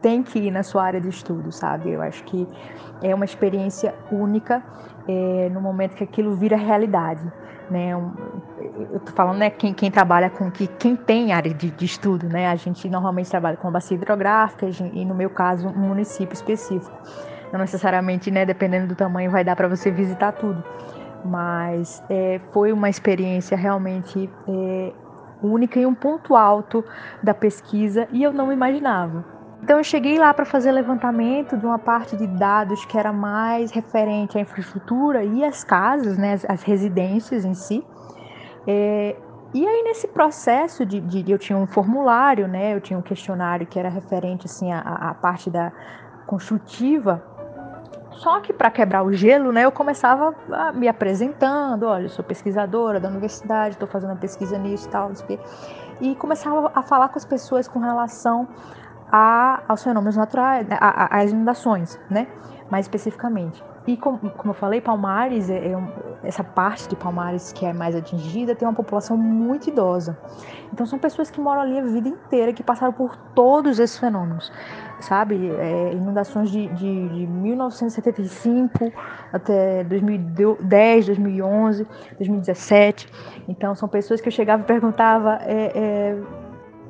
tem 0.00 0.22
que 0.22 0.38
ir 0.38 0.50
na 0.50 0.62
sua 0.62 0.84
área 0.84 1.00
de 1.00 1.08
estudo, 1.08 1.52
sabe? 1.52 1.90
Eu 1.90 2.00
acho 2.00 2.22
que 2.24 2.48
é 3.02 3.14
uma 3.14 3.24
experiência 3.24 3.94
única 4.10 4.62
é, 5.06 5.50
no 5.52 5.60
momento 5.60 5.96
que 5.96 6.04
aquilo 6.04 6.34
vira 6.34 6.56
realidade 6.56 7.30
né? 7.70 7.92
eu 7.92 9.00
tô 9.00 9.12
falando 9.12 9.38
né, 9.38 9.50
quem, 9.50 9.72
quem 9.72 9.90
trabalha 9.90 10.30
com 10.30 10.50
que 10.50 10.66
quem 10.66 10.96
tem 10.96 11.32
área 11.32 11.52
de, 11.52 11.70
de, 11.70 11.84
estudo, 11.84 12.28
né? 12.28 12.48
A 12.48 12.56
gente 12.56 12.88
normalmente 12.88 13.23
trabalha 13.30 13.56
com 13.56 13.70
bacia 13.70 13.96
hidrográfica 13.96 14.66
e, 14.92 15.04
no 15.04 15.14
meu 15.14 15.30
caso, 15.30 15.68
um 15.68 15.88
município 15.88 16.34
específico. 16.34 16.96
Não 17.52 17.60
necessariamente, 17.60 18.30
né, 18.30 18.44
dependendo 18.44 18.88
do 18.88 18.94
tamanho, 18.94 19.30
vai 19.30 19.44
dar 19.44 19.54
para 19.54 19.68
você 19.68 19.90
visitar 19.90 20.32
tudo. 20.32 20.62
Mas 21.24 22.02
é, 22.10 22.40
foi 22.52 22.72
uma 22.72 22.90
experiência 22.90 23.56
realmente 23.56 24.28
é, 24.48 24.92
única 25.42 25.78
e 25.78 25.86
um 25.86 25.94
ponto 25.94 26.34
alto 26.34 26.84
da 27.22 27.34
pesquisa 27.34 28.08
e 28.12 28.22
eu 28.22 28.32
não 28.32 28.52
imaginava. 28.52 29.24
Então 29.62 29.78
eu 29.78 29.84
cheguei 29.84 30.18
lá 30.18 30.34
para 30.34 30.44
fazer 30.44 30.72
levantamento 30.72 31.56
de 31.56 31.64
uma 31.64 31.78
parte 31.78 32.16
de 32.16 32.26
dados 32.26 32.84
que 32.84 32.98
era 32.98 33.12
mais 33.12 33.70
referente 33.70 34.36
à 34.36 34.40
infraestrutura 34.40 35.24
e 35.24 35.42
às 35.42 35.64
casas, 35.64 36.18
né, 36.18 36.34
as, 36.34 36.44
as 36.44 36.62
residências 36.62 37.44
em 37.44 37.54
si. 37.54 37.82
É, 38.66 39.16
e 39.54 39.64
aí 39.64 39.84
nesse 39.84 40.08
processo 40.08 40.84
de, 40.84 41.00
de, 41.00 41.30
eu 41.30 41.38
tinha 41.38 41.56
um 41.56 41.66
formulário, 41.66 42.48
né, 42.48 42.74
eu 42.74 42.80
tinha 42.80 42.98
um 42.98 43.02
questionário 43.02 43.64
que 43.64 43.78
era 43.78 43.88
referente 43.88 44.46
assim 44.46 44.72
à, 44.72 44.80
à 44.80 45.14
parte 45.14 45.48
da 45.48 45.72
construtiva. 46.26 47.22
Só 48.10 48.40
que 48.40 48.52
para 48.52 48.70
quebrar 48.70 49.04
o 49.04 49.12
gelo, 49.12 49.52
né, 49.52 49.64
eu 49.64 49.70
começava 49.70 50.34
me 50.74 50.88
apresentando, 50.88 51.84
olha, 51.84 52.06
eu 52.06 52.08
sou 52.08 52.24
pesquisadora 52.24 52.98
da 52.98 53.08
universidade, 53.08 53.74
estou 53.74 53.86
fazendo 53.86 54.16
pesquisa 54.18 54.58
nisso 54.58 54.88
e 54.88 54.90
tal, 54.90 55.12
e 56.00 56.14
começava 56.16 56.72
a 56.74 56.82
falar 56.82 57.08
com 57.08 57.18
as 57.18 57.24
pessoas 57.24 57.68
com 57.68 57.78
relação 57.78 58.48
a, 59.10 59.62
aos 59.68 59.84
fenômenos 59.84 60.16
naturais, 60.16 60.66
às 60.80 61.30
inundações, 61.30 62.00
né? 62.10 62.26
Mais 62.68 62.86
especificamente. 62.86 63.62
E 63.86 63.96
como, 63.96 64.18
como 64.18 64.50
eu 64.50 64.54
falei, 64.54 64.80
Palmares, 64.80 65.50
é, 65.50 65.68
é 65.68 65.76
essa 66.24 66.42
parte 66.42 66.88
de 66.88 66.96
Palmares 66.96 67.52
que 67.52 67.64
é 67.64 67.72
mais 67.72 67.94
atingida, 67.94 68.54
tem 68.54 68.66
uma 68.66 68.74
população 68.74 69.16
muito 69.16 69.68
idosa. 69.68 70.16
Então 70.72 70.84
são 70.86 70.98
pessoas 70.98 71.30
que 71.30 71.40
moram 71.40 71.60
ali 71.60 71.78
a 71.78 71.82
vida 71.82 72.08
inteira, 72.08 72.52
que 72.52 72.62
passaram 72.62 72.92
por 72.92 73.16
todos 73.34 73.78
esses 73.78 73.96
fenômenos, 73.96 74.52
sabe? 75.00 75.50
É, 75.50 75.92
inundações 75.92 76.50
de, 76.50 76.66
de, 76.68 77.08
de 77.08 77.26
1975 77.26 78.92
até 79.32 79.84
2010, 79.84 81.06
2011, 81.06 81.86
2017. 82.18 83.08
Então 83.48 83.74
são 83.74 83.88
pessoas 83.88 84.20
que 84.20 84.28
eu 84.28 84.32
chegava 84.32 84.62
e 84.62 84.66
perguntava. 84.66 85.38
É, 85.42 85.72
é, 85.74 86.18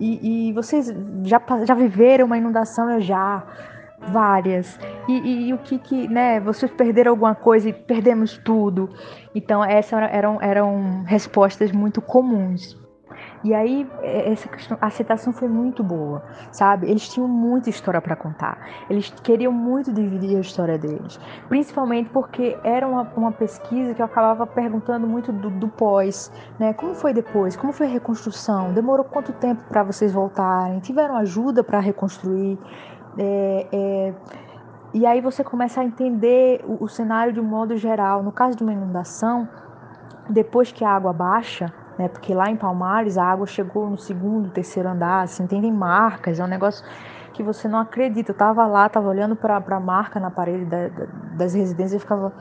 e, 0.00 0.48
e, 0.48 0.52
vocês 0.52 0.92
já, 1.22 1.40
já 1.64 1.74
viveram 1.74 2.26
uma 2.26 2.36
inundação? 2.36 2.90
Eu 2.90 3.00
já, 3.00 3.44
várias. 3.98 4.78
E, 5.08 5.12
e, 5.12 5.48
e, 5.48 5.54
o 5.54 5.58
que 5.58 5.78
que, 5.78 6.08
né? 6.08 6.40
Vocês 6.40 6.70
perderam 6.70 7.12
alguma 7.12 7.34
coisa 7.34 7.68
e 7.68 7.72
perdemos 7.72 8.38
tudo. 8.38 8.90
Então, 9.34 9.64
essas 9.64 10.00
eram, 10.10 10.40
eram 10.40 11.02
respostas 11.04 11.72
muito 11.72 12.00
comuns. 12.00 12.84
E 13.44 13.52
aí, 13.52 13.86
é, 14.00 14.32
essa 14.32 14.48
questão, 14.48 14.78
a 14.80 14.86
aceitação 14.86 15.30
foi 15.30 15.48
muito 15.48 15.82
boa, 15.82 16.22
sabe? 16.50 16.88
Eles 16.88 17.06
tinham 17.06 17.28
muita 17.28 17.68
história 17.68 18.00
para 18.00 18.16
contar. 18.16 18.58
Eles 18.88 19.10
queriam 19.22 19.52
muito 19.52 19.92
dividir 19.92 20.38
a 20.38 20.40
história 20.40 20.78
deles. 20.78 21.20
Principalmente 21.48 22.08
porque 22.08 22.56
era 22.64 22.88
uma, 22.88 23.02
uma 23.14 23.32
pesquisa 23.32 23.92
que 23.92 24.00
eu 24.00 24.06
acabava 24.06 24.46
perguntando 24.46 25.06
muito 25.06 25.30
do, 25.30 25.50
do, 25.50 25.68
pós, 25.68 26.32
né? 26.58 26.72
Como 26.72 26.94
foi 26.94 27.12
depois? 27.12 27.54
Como 27.54 27.70
foi 27.70 27.86
a 27.86 27.90
reconstrução? 27.90 28.72
Demorou 28.72 29.04
quanto 29.04 29.30
tempo 29.34 29.62
para 29.68 29.82
vocês 29.82 30.10
voltarem? 30.10 30.80
Tiveram 30.80 31.14
ajuda 31.16 31.62
para 31.62 31.80
reconstruir? 31.80 32.58
É, 33.18 33.66
é... 33.72 34.14
E 34.92 35.06
aí 35.06 35.20
você 35.20 35.42
começa 35.42 35.80
a 35.80 35.84
entender 35.84 36.64
o, 36.66 36.84
o 36.84 36.88
cenário 36.88 37.32
de 37.32 37.40
um 37.40 37.44
modo 37.44 37.76
geral. 37.76 38.22
No 38.22 38.30
caso 38.30 38.56
de 38.56 38.62
uma 38.62 38.72
inundação, 38.72 39.48
depois 40.28 40.70
que 40.70 40.84
a 40.84 40.90
água 40.90 41.12
baixa, 41.12 41.72
né? 41.98 42.08
Porque 42.08 42.34
lá 42.34 42.50
em 42.50 42.56
Palmares 42.56 43.18
a 43.18 43.24
água 43.24 43.46
chegou 43.46 43.88
no 43.88 43.98
segundo, 43.98 44.50
terceiro 44.50 44.88
andar, 44.88 45.22
assim, 45.22 45.46
tem 45.46 45.70
marcas, 45.72 46.40
é 46.40 46.44
um 46.44 46.48
negócio 46.48 46.84
que 47.32 47.42
você 47.42 47.68
não 47.68 47.80
acredita. 47.80 48.32
Eu 48.32 48.36
tava 48.36 48.66
lá, 48.66 48.88
tava 48.88 49.08
olhando 49.08 49.36
para 49.36 49.56
a 49.56 49.80
marca 49.80 50.20
na 50.20 50.30
parede 50.30 50.64
da, 50.64 50.88
da, 50.88 51.06
das 51.36 51.54
residências 51.54 52.00
e 52.00 52.04
ficava 52.04 52.32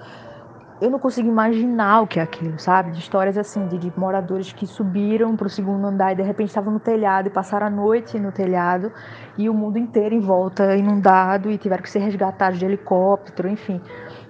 eu 0.84 0.90
não 0.90 1.00
consigo 1.00 1.30
imaginar 1.30 2.02
o 2.02 2.08
que 2.08 2.20
é 2.20 2.24
aquilo, 2.24 2.60
sabe? 2.60 2.92
De 2.92 3.00
histórias 3.00 3.38
assim, 3.38 3.68
de, 3.68 3.78
de 3.78 3.92
moradores 3.98 4.52
que 4.52 4.68
subiram 4.68 5.34
para 5.34 5.48
o 5.48 5.50
segundo 5.50 5.88
andar 5.88 6.12
e 6.12 6.16
de 6.16 6.22
repente 6.22 6.50
estavam 6.50 6.74
no 6.74 6.80
telhado 6.80 7.28
e 7.28 7.30
passaram 7.30 7.68
a 7.68 7.70
noite 7.70 8.20
no 8.20 8.34
telhado 8.34 8.92
e 9.38 9.50
o 9.50 9.54
mundo 9.54 9.78
inteiro 9.78 10.14
em 10.14 10.20
volta 10.20 10.76
inundado 10.76 11.50
e 11.50 11.58
tiveram 11.58 11.82
que 11.82 11.90
ser 11.90 12.00
resgatados 12.00 12.60
de 12.60 12.66
helicóptero, 12.66 13.48
enfim. 13.48 13.80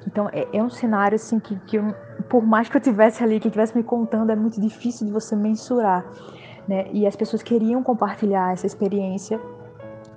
Então 0.05 0.29
é, 0.31 0.47
é 0.53 0.63
um 0.63 0.69
cenário 0.69 1.15
assim 1.15 1.39
que, 1.39 1.55
que 1.61 1.77
eu, 1.77 1.91
por 2.29 2.45
mais 2.45 2.69
que 2.69 2.77
eu 2.77 2.81
tivesse 2.81 3.23
ali, 3.23 3.39
que 3.39 3.49
tivesse 3.49 3.75
me 3.75 3.83
contando, 3.83 4.31
é 4.31 4.35
muito 4.35 4.61
difícil 4.61 5.07
de 5.07 5.11
você 5.11 5.35
mensurar, 5.35 6.05
né? 6.67 6.85
E 6.91 7.07
as 7.07 7.15
pessoas 7.15 7.41
queriam 7.41 7.81
compartilhar 7.81 8.53
essa 8.53 8.67
experiência. 8.67 9.41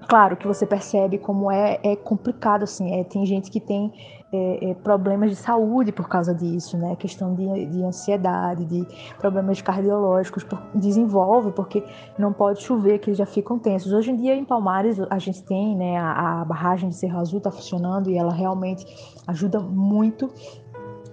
Claro 0.06 0.36
que 0.36 0.46
você 0.46 0.66
percebe 0.66 1.16
como 1.16 1.50
é, 1.50 1.80
é 1.82 1.96
complicado, 1.96 2.62
assim, 2.62 3.00
é, 3.00 3.04
tem 3.04 3.24
gente 3.24 3.50
que 3.50 3.58
tem 3.58 3.90
é, 4.36 4.70
é, 4.70 4.74
problemas 4.74 5.30
de 5.30 5.36
saúde 5.36 5.92
por 5.92 6.08
causa 6.08 6.34
disso, 6.34 6.76
né? 6.76 6.94
Questão 6.96 7.34
de, 7.34 7.66
de 7.66 7.82
ansiedade, 7.82 8.64
de 8.64 8.86
problemas 9.18 9.62
cardiológicos, 9.62 10.44
por, 10.44 10.60
desenvolve 10.74 11.52
porque 11.52 11.82
não 12.18 12.32
pode 12.32 12.62
chover, 12.62 12.98
que 12.98 13.10
eles 13.10 13.18
já 13.18 13.26
ficam 13.26 13.58
tensos. 13.58 13.92
Hoje 13.92 14.10
em 14.10 14.16
dia 14.16 14.34
em 14.34 14.44
Palmares 14.44 14.98
a 15.10 15.18
gente 15.18 15.42
tem, 15.42 15.76
né, 15.76 15.96
a, 15.96 16.40
a 16.40 16.44
barragem 16.44 16.88
de 16.88 16.96
Cerro 16.96 17.18
Azul 17.18 17.38
está 17.38 17.50
funcionando 17.50 18.10
e 18.10 18.18
ela 18.18 18.32
realmente 18.32 18.84
ajuda 19.26 19.60
muito 19.60 20.30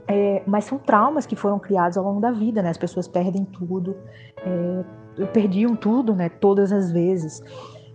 é, 0.07 0.43
mas 0.45 0.65
são 0.65 0.77
traumas 0.77 1.25
que 1.25 1.35
foram 1.35 1.59
criados 1.59 1.97
ao 1.97 2.03
longo 2.03 2.19
da 2.19 2.31
vida, 2.31 2.61
né? 2.61 2.69
As 2.69 2.77
pessoas 2.77 3.07
perdem 3.07 3.45
tudo, 3.45 3.95
é, 4.37 5.25
perdiam 5.27 5.75
tudo, 5.75 6.13
né? 6.13 6.29
Todas 6.29 6.71
as 6.71 6.91
vezes. 6.91 7.41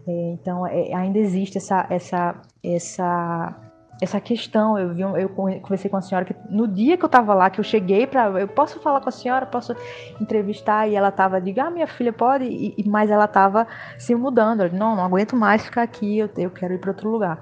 É, 0.06 0.32
então 0.32 0.66
é, 0.66 0.94
ainda 0.94 1.18
existe 1.18 1.58
essa, 1.58 1.86
essa, 1.90 2.40
essa, 2.64 3.54
essa 4.00 4.20
questão. 4.20 4.78
Eu 4.78 4.94
vi, 4.94 5.02
eu 5.02 5.28
conversei 5.28 5.90
com 5.90 5.96
a 5.96 6.00
senhora 6.00 6.24
que 6.24 6.34
no 6.48 6.66
dia 6.66 6.96
que 6.96 7.04
eu 7.04 7.08
estava 7.08 7.34
lá, 7.34 7.50
que 7.50 7.61
eu 7.61 7.64
cheguei 7.64 8.06
para, 8.06 8.28
eu 8.40 8.48
posso 8.48 8.80
falar 8.80 9.00
com 9.00 9.08
a 9.08 9.12
senhora, 9.12 9.46
posso 9.46 9.74
entrevistar 10.20 10.88
e 10.88 10.94
ela 10.94 11.08
estava, 11.08 11.40
diga, 11.40 11.64
ah, 11.64 11.70
minha 11.70 11.87
filha 11.87 12.12
pode, 12.12 12.44
e, 12.44 12.84
mas 12.87 13.11
ela 13.11 13.24
estava 13.24 13.66
se 13.98 14.14
mudando. 14.14 14.62
Eu, 14.62 14.72
não, 14.72 14.96
não 14.96 15.04
aguento 15.04 15.37
mais 15.37 15.64
ficar 15.64 15.82
aqui, 15.82 16.18
eu, 16.18 16.30
eu 16.37 16.50
quero 16.50 16.74
ir 16.74 16.78
para 16.78 16.90
outro 16.90 17.11
lugar 17.11 17.40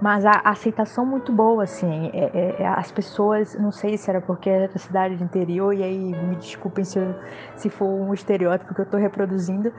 mas 0.00 0.24
a 0.24 0.40
aceitação 0.44 1.04
muito 1.04 1.30
boa, 1.30 1.64
assim, 1.64 2.10
é, 2.14 2.30
é, 2.32 2.62
é, 2.62 2.66
as 2.66 2.90
pessoas, 2.90 3.54
não 3.54 3.70
sei 3.70 3.98
se 3.98 4.08
era 4.08 4.20
porque 4.20 4.48
era 4.48 4.78
cidade 4.78 5.16
de 5.16 5.22
interior, 5.22 5.74
e 5.74 5.82
aí 5.82 5.98
me 5.98 6.36
desculpem 6.36 6.84
se, 6.84 6.98
eu, 6.98 7.14
se 7.54 7.68
for 7.68 7.86
um 7.86 8.14
estereótipo 8.14 8.74
que 8.74 8.80
eu 8.80 8.84
estou 8.84 8.98
reproduzindo, 8.98 9.70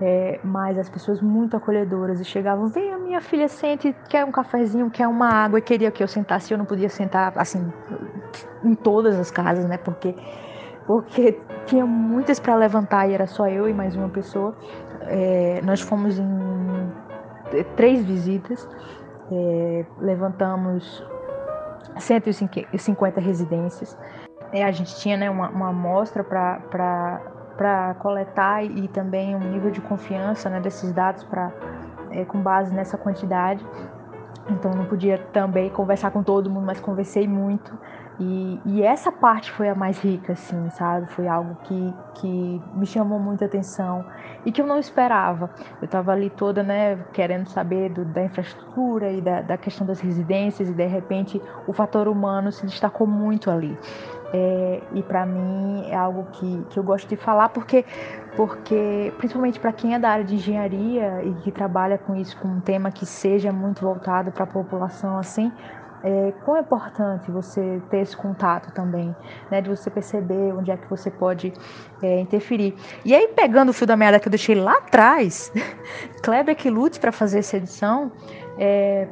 é, 0.00 0.38
mas 0.44 0.78
as 0.78 0.88
pessoas 0.88 1.22
muito 1.22 1.56
acolhedoras, 1.56 2.20
e 2.20 2.24
chegavam, 2.24 2.68
vem 2.68 2.92
a 2.92 2.98
minha 2.98 3.22
filha, 3.22 3.48
sente, 3.48 3.94
quer 4.08 4.24
um 4.24 4.30
cafezinho, 4.30 4.90
quer 4.90 5.08
uma 5.08 5.28
água, 5.28 5.58
e 5.58 5.62
queria 5.62 5.90
que 5.90 6.02
eu 6.02 6.08
sentasse, 6.08 6.52
eu 6.52 6.58
não 6.58 6.66
podia 6.66 6.90
sentar, 6.90 7.32
assim, 7.36 7.72
em 8.62 8.74
todas 8.74 9.18
as 9.18 9.30
casas, 9.30 9.64
né, 9.64 9.78
porque, 9.78 10.14
porque 10.86 11.40
tinha 11.64 11.86
muitas 11.86 12.38
para 12.38 12.54
levantar, 12.54 13.08
e 13.08 13.14
era 13.14 13.26
só 13.26 13.48
eu 13.48 13.66
e 13.66 13.72
mais 13.72 13.96
uma 13.96 14.10
pessoa, 14.10 14.54
é, 15.06 15.62
nós 15.64 15.80
fomos 15.80 16.18
em 16.18 16.28
três 17.76 18.04
visitas, 18.04 18.68
é, 19.32 19.86
levantamos 19.98 21.04
150 21.98 23.20
residências. 23.20 23.96
É, 24.52 24.64
a 24.64 24.70
gente 24.72 24.96
tinha 24.96 25.16
né, 25.16 25.30
uma, 25.30 25.48
uma 25.48 25.68
amostra 25.68 26.24
para 26.24 27.94
coletar 28.00 28.64
e, 28.64 28.88
também 28.88 29.34
um 29.34 29.38
nível 29.38 29.70
de 29.70 29.80
confiança 29.80 30.48
né, 30.48 30.60
desses 30.60 30.92
dados 30.92 31.22
pra, 31.24 31.52
é, 32.10 32.24
com 32.24 32.40
base 32.40 32.74
nessa 32.74 32.98
quantidade. 32.98 33.64
Então 34.48 34.72
não 34.72 34.84
podia 34.86 35.18
também 35.32 35.70
conversar 35.70 36.10
com 36.10 36.22
todo 36.22 36.50
mundo, 36.50 36.66
mas 36.66 36.80
conversei 36.80 37.28
muito. 37.28 37.78
E, 38.20 38.60
e, 38.66 38.82
essa 38.82 39.10
parte 39.10 39.50
foi 39.50 39.70
a 39.70 39.74
mais 39.74 39.98
rica, 39.98 40.34
assim, 40.34 40.68
sabe? 40.70 41.10
Foi 41.12 41.26
algo 41.26 41.56
que, 41.64 41.94
que 42.16 42.62
me 42.74 42.84
chamou 42.84 43.18
muita 43.18 43.46
atenção 43.46 44.04
e 44.44 44.52
que 44.52 44.60
eu 44.60 44.66
não 44.66 44.78
esperava. 44.78 45.48
Eu 45.80 45.86
estava 45.86 46.12
ali 46.12 46.28
toda, 46.28 46.62
né, 46.62 46.98
querendo 47.14 47.48
saber 47.48 47.88
do, 47.88 48.04
da 48.04 48.22
infraestrutura 48.22 49.10
e 49.10 49.22
da, 49.22 49.40
da, 49.40 49.56
questão 49.56 49.86
das 49.86 50.00
residências 50.00 50.68
e 50.68 50.74
de 50.74 50.86
repente 50.86 51.40
o 51.66 51.72
fator 51.72 52.08
humano 52.08 52.52
se 52.52 52.66
destacou 52.66 53.06
muito 53.06 53.50
ali. 53.50 53.78
É, 54.34 54.82
e 54.92 55.02
para 55.02 55.24
mim 55.24 55.86
é 55.88 55.96
algo 55.96 56.26
que, 56.32 56.64
que 56.68 56.78
eu 56.78 56.84
gosto 56.84 57.08
de 57.08 57.16
falar 57.16 57.48
porque, 57.48 57.84
porque 58.36 59.12
principalmente 59.16 59.58
para 59.58 59.72
quem 59.72 59.94
é 59.94 59.98
da 59.98 60.10
área 60.10 60.24
de 60.24 60.36
engenharia 60.36 61.22
e 61.24 61.34
que 61.42 61.50
trabalha 61.50 61.98
com 61.98 62.14
isso, 62.14 62.36
com 62.36 62.46
um 62.46 62.60
tema 62.60 62.92
que 62.92 63.04
seja 63.04 63.50
muito 63.50 63.80
voltado 63.80 64.30
para 64.30 64.44
a 64.44 64.46
população 64.46 65.18
assim, 65.18 65.50
é, 66.02 66.32
quão 66.44 66.56
é 66.56 66.60
importante 66.60 67.30
você 67.30 67.80
ter 67.90 67.98
esse 67.98 68.16
contato 68.16 68.72
também, 68.72 69.14
né, 69.50 69.60
de 69.60 69.68
você 69.68 69.90
perceber 69.90 70.52
onde 70.52 70.70
é 70.70 70.76
que 70.76 70.88
você 70.88 71.10
pode 71.10 71.52
é, 72.02 72.20
interferir. 72.20 72.74
E 73.04 73.14
aí, 73.14 73.28
pegando 73.28 73.70
o 73.70 73.72
fio 73.72 73.86
da 73.86 73.96
meada 73.96 74.18
que 74.18 74.26
eu 74.26 74.30
deixei 74.30 74.54
lá 74.54 74.78
atrás, 74.78 75.52
Kleber 76.22 76.56
que 76.56 76.70
lute 76.70 76.98
para 76.98 77.12
fazer 77.12 77.40
essa 77.40 77.56
edição, 77.56 78.12
é, 78.58 79.08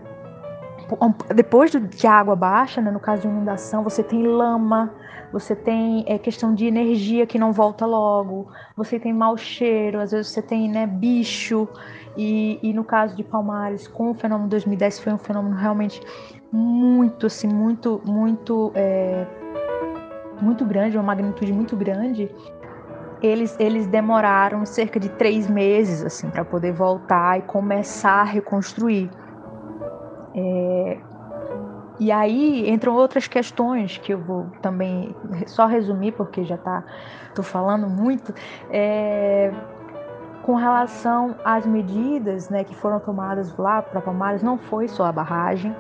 depois 1.35 1.71
do, 1.71 1.87
que 1.89 2.07
a 2.07 2.13
água 2.13 2.35
baixa, 2.35 2.81
né, 2.81 2.91
no 2.91 3.01
caso 3.01 3.23
de 3.23 3.29
inundação, 3.29 3.83
você 3.85 4.03
tem 4.03 4.27
lama, 4.27 4.93
você 5.31 5.55
tem 5.55 6.05
é, 6.07 6.19
questão 6.19 6.55
de 6.55 6.67
energia 6.67 7.27
que 7.27 7.39
não 7.39 7.53
volta 7.53 7.85
logo, 7.85 8.49
você 8.75 8.99
tem 8.99 9.13
mau 9.13 9.37
cheiro, 9.37 10.01
às 10.01 10.13
vezes 10.13 10.29
você 10.29 10.41
tem 10.41 10.71
né, 10.71 10.87
bicho, 10.87 11.69
E, 12.17 12.59
e 12.63 12.73
no 12.73 12.83
caso 12.83 13.15
de 13.15 13.23
Palmares, 13.23 13.87
com 13.87 14.11
o 14.11 14.15
fenômeno 14.15 14.49
2010, 14.49 14.99
foi 14.99 15.13
um 15.13 15.19
fenômeno 15.19 15.55
realmente 15.55 16.01
muito, 16.53 17.27
assim, 17.27 17.47
muito, 17.47 18.01
muito, 18.05 18.73
é, 18.75 19.27
muito 20.41 20.65
grande, 20.65 20.97
uma 20.97 21.03
magnitude 21.03 21.53
muito 21.53 21.77
grande. 21.77 22.31
Eles, 23.21 23.57
eles 23.59 23.87
demoraram 23.87 24.65
cerca 24.65 25.01
de 25.01 25.09
três 25.09 25.49
meses, 25.49 26.05
assim, 26.05 26.31
para 26.31 26.45
poder 26.45 26.73
voltar 26.73 27.39
e 27.39 27.43
começar 27.43 28.21
a 28.21 28.25
reconstruir. 28.25 29.11
É, 30.35 30.99
e 32.01 32.13
aí 32.13 32.71
entram 32.71 32.95
outras 32.95 33.27
questões 33.27 33.99
que 33.99 34.15
eu 34.15 34.19
vou 34.19 34.47
também 34.63 35.15
só 35.47 35.67
resumir, 35.67 36.13
porque 36.13 36.45
já 36.45 36.55
está 36.55 36.85
tô 37.35 37.43
falando 37.43 37.89
muito, 37.89 38.33
é, 38.71 39.53
com 40.43 40.55
relação 40.55 41.37
às 41.45 41.67
medidas 41.67 42.49
né, 42.49 42.65
que 42.65 42.75
foram 42.75 42.99
tomadas 43.01 43.57
lá 43.57 43.83
para 43.83 44.01
Palmares, 44.01 44.43
não 44.43 44.57
foi 44.57 44.89
só 44.89 45.05
a 45.05 45.13
barragem. 45.13 45.75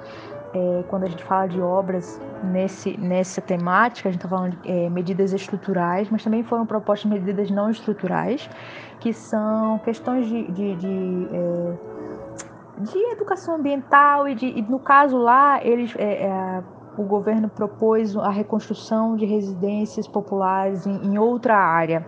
É, 0.54 0.84
quando 0.88 1.04
a 1.04 1.08
gente 1.08 1.22
fala 1.24 1.46
de 1.46 1.60
obras 1.60 2.20
nesse, 2.42 2.98
nessa 2.98 3.40
temática, 3.40 4.08
a 4.08 4.12
gente 4.12 4.24
está 4.24 4.28
falando 4.34 4.56
de 4.56 4.70
é, 4.70 4.88
medidas 4.88 5.32
estruturais, 5.32 6.08
mas 6.10 6.24
também 6.24 6.42
foram 6.42 6.64
propostas 6.64 7.10
medidas 7.10 7.50
não 7.50 7.70
estruturais, 7.70 8.48
que 8.98 9.12
são 9.12 9.78
questões 9.80 10.26
de, 10.26 10.50
de, 10.50 10.76
de 10.76 11.28
é, 11.32 11.98
de 12.80 12.98
educação 13.12 13.56
ambiental 13.56 14.28
e, 14.28 14.34
de, 14.34 14.46
e 14.46 14.62
no 14.62 14.78
caso 14.78 15.18
lá 15.18 15.62
eles 15.64 15.94
é, 15.98 16.24
é, 16.24 16.62
o 16.98 17.04
governo 17.04 17.48
propôs 17.48 18.16
a 18.16 18.30
reconstrução 18.30 19.16
de 19.16 19.24
residências 19.24 20.08
populares 20.08 20.86
em, 20.86 21.06
em, 21.06 21.18
outra 21.18 21.56
área. 21.56 22.06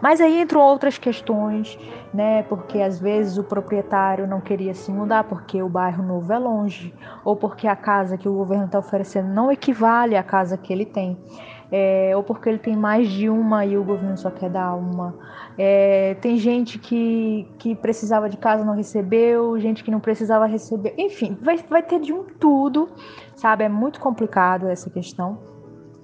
Mas 0.00 0.20
aí 0.20 0.40
entram 0.40 0.60
outras 0.60 0.96
questões, 0.96 1.78
né? 2.12 2.42
Porque 2.44 2.80
às 2.80 2.98
vezes 2.98 3.36
o 3.36 3.44
proprietário 3.44 4.26
não 4.26 4.40
queria 4.40 4.72
se 4.72 4.90
mudar 4.90 5.24
porque 5.24 5.62
o 5.62 5.68
bairro 5.68 6.02
novo 6.02 6.32
é 6.32 6.38
longe, 6.38 6.94
ou 7.24 7.36
porque 7.36 7.66
a 7.68 7.76
casa 7.76 8.16
que 8.16 8.28
o 8.28 8.32
governo 8.32 8.64
está 8.64 8.78
oferecendo 8.78 9.28
não 9.28 9.52
equivale 9.52 10.16
à 10.16 10.22
casa 10.22 10.56
que 10.56 10.72
ele 10.72 10.86
tem 10.86 11.18
é, 11.72 12.12
ou 12.16 12.22
porque 12.22 12.48
ele 12.48 12.58
tem 12.58 12.76
mais 12.76 13.08
de 13.08 13.28
uma 13.28 13.64
e 13.64 13.76
o 13.76 13.84
governo 13.84 14.16
só 14.16 14.30
quer 14.30 14.50
dar 14.50 14.74
uma. 14.74 15.14
É, 15.56 16.14
tem 16.20 16.36
gente 16.36 16.78
que, 16.78 17.48
que 17.58 17.74
precisava 17.74 18.28
de 18.28 18.36
casa 18.36 18.64
não 18.64 18.74
recebeu, 18.74 19.58
gente 19.58 19.84
que 19.84 19.90
não 19.90 20.00
precisava 20.00 20.46
receber. 20.46 20.94
Enfim, 20.98 21.36
vai, 21.40 21.58
vai 21.58 21.82
ter 21.82 22.00
de 22.00 22.12
um 22.12 22.24
tudo, 22.24 22.88
sabe? 23.36 23.64
É 23.64 23.68
muito 23.68 24.00
complicado 24.00 24.68
essa 24.68 24.90
questão. 24.90 25.38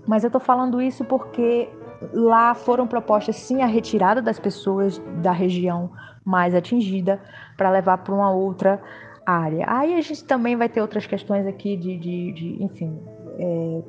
Mas 0.06 0.22
eu 0.22 0.30
tô 0.30 0.38
falando 0.38 0.80
isso 0.80 1.04
porque 1.04 1.68
lá 2.12 2.54
foram 2.54 2.86
propostas 2.86 3.36
sim 3.36 3.62
a 3.62 3.66
retirada 3.66 4.22
das 4.22 4.38
pessoas 4.38 4.98
da 5.20 5.32
região 5.32 5.90
mais 6.24 6.54
atingida 6.54 7.20
para 7.56 7.70
levar 7.70 7.98
para 7.98 8.14
uma 8.14 8.30
outra 8.30 8.80
área. 9.24 9.64
Aí 9.68 9.94
a 9.94 10.00
gente 10.00 10.24
também 10.24 10.54
vai 10.54 10.68
ter 10.68 10.80
outras 10.80 11.06
questões 11.06 11.46
aqui 11.46 11.76
de, 11.76 11.96
de, 11.96 12.32
de 12.32 12.62
enfim, 12.62 13.00
é, 13.38 13.82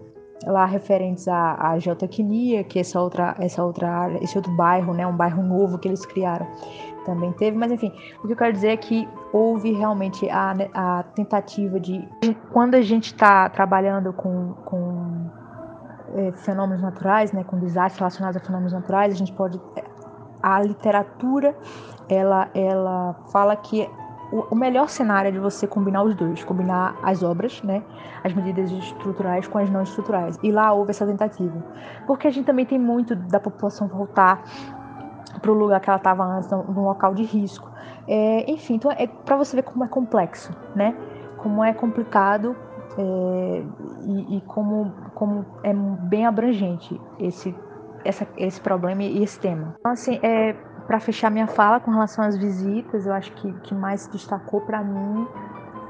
lá 0.46 0.66
referentes 0.66 1.28
à, 1.28 1.56
à 1.60 1.80
geotecnia, 1.80 2.64
que 2.64 2.80
essa 2.80 3.00
outra, 3.00 3.36
essa 3.40 3.64
outra 3.64 3.90
área, 3.90 4.24
esse 4.24 4.38
outro 4.38 4.52
bairro, 4.56 4.94
né, 4.94 5.06
um 5.06 5.16
bairro 5.16 5.42
novo 5.42 5.78
que 5.78 5.88
eles 5.88 6.06
criaram, 6.06 6.48
também 7.06 7.32
teve. 7.34 7.58
Mas 7.58 7.72
enfim, 7.72 7.92
o 8.24 8.28
que 8.28 8.34
eu 8.34 8.38
quero 8.38 8.54
dizer 8.54 8.70
é 8.70 8.78
que 8.78 9.08
houve 9.34 9.72
realmente 9.72 10.30
a, 10.30 10.54
a 10.74 11.04
tentativa 11.04 11.80
de, 11.80 12.08
quando 12.52 12.76
a 12.76 12.82
gente 12.82 13.08
está 13.08 13.50
trabalhando 13.50 14.14
com, 14.14 14.54
com 14.66 15.30
é, 16.16 16.32
fenômenos 16.34 16.82
naturais, 16.82 17.32
né, 17.32 17.44
com 17.44 17.58
desastres 17.58 18.00
relacionados 18.00 18.42
a 18.42 18.46
fenômenos 18.46 18.74
naturais, 18.74 19.14
a 19.14 19.18
gente 19.18 19.34
pode 19.34 19.60
a 20.42 20.62
literatura 20.62 21.58
ela 22.08 22.50
ela 22.54 23.16
fala 23.32 23.56
que 23.56 23.90
o, 24.52 24.56
melhor 24.56 24.90
cenário 24.90 25.30
é 25.30 25.32
de 25.32 25.40
você 25.40 25.66
combinar 25.66 26.04
os 26.04 26.16
dois, 26.16 26.44
combinar 26.44 26.96
as 27.02 27.24
obras, 27.24 27.62
né, 27.64 27.84
as 28.24 28.34
medidas 28.34 28.72
estruturais 28.72 29.48
com 29.48 29.58
as 29.58 29.70
não 29.70 29.82
estruturais. 29.82 30.38
E 30.44 30.52
lá 30.52 30.74
houve 30.74 30.92
essa 30.92 31.06
tentativa. 31.06 31.64
Porque 32.06 32.28
a 32.28 32.32
gente 32.32 32.46
também 32.46 32.66
tem 32.66 32.80
muito 32.80 33.16
da 33.16 33.40
população 33.40 33.88
voltar 33.88 34.44
para 35.42 35.52
o 35.52 35.54
lugar 35.54 35.80
que 35.80 35.90
ela 35.90 35.98
estava 35.98 36.24
antes, 36.24 36.50
num 36.50 36.84
local 36.84 37.14
de 37.14 37.24
risco. 37.24 37.70
É, 38.08 38.50
enfim, 38.50 38.76
então 38.76 38.92
é 38.92 39.08
para 39.08 39.36
você 39.36 39.56
ver 39.56 39.64
como 39.64 39.84
é 39.84 39.88
complexo, 39.88 40.52
né? 40.76 40.96
Como 41.38 41.64
é 41.64 41.74
complicado 41.74 42.56
é, 42.98 43.64
e, 44.06 44.38
e, 44.38 44.42
como, 44.42 44.92
como 45.14 45.46
é 45.64 45.74
bem 45.74 46.26
abrangente 46.26 47.00
esse, 47.20 47.56
essa, 48.04 48.28
esse 48.38 48.60
problema 48.60 49.04
e 49.04 49.24
esse 49.24 49.40
tema. 49.40 49.76
Então, 49.80 49.92
assim, 49.92 50.20
é, 50.24 50.56
para 50.88 51.00
fechar 51.00 51.30
minha 51.30 51.48
fala 51.48 51.80
com 51.80 51.92
relação 51.92 52.24
às 52.24 52.38
visitas, 52.38 53.06
eu 53.06 53.14
acho 53.14 53.32
que 53.34 53.52
que 53.64 53.76
mais 53.76 54.02
se 54.02 54.12
destacou 54.12 54.62
para 54.62 54.82
mim 54.82 55.28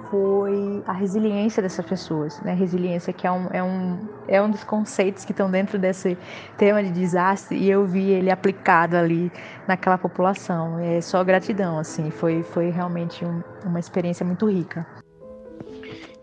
foi 0.10 0.82
a 0.88 0.94
resiliência 0.94 1.62
dessas 1.62 1.86
pessoas, 1.86 2.40
né? 2.42 2.54
Resiliência 2.54 3.12
que 3.12 3.28
é 3.28 3.32
um, 3.32 3.48
é 3.52 3.62
um, 3.62 4.00
é 4.28 4.42
um 4.42 4.50
dos 4.50 4.64
conceitos 4.64 5.26
que 5.26 5.32
estão 5.32 5.52
dentro 5.52 5.78
desse 5.78 6.18
tema 6.58 6.82
de 6.82 6.92
desastre 6.92 7.58
e 7.58 7.70
eu 7.70 7.86
vi 7.86 8.12
ele 8.12 8.32
aplicado 8.32 8.96
ali 8.96 9.32
naquela 9.68 9.98
população. 9.98 10.80
É 10.80 11.02
só 11.02 11.24
gratidão, 11.24 11.78
assim, 11.78 12.10
foi, 12.10 12.42
foi 12.42 12.70
realmente 12.70 13.26
um, 13.26 13.42
uma 13.66 13.80
experiência 13.80 14.26
muito 14.26 14.50
rica. 14.50 14.86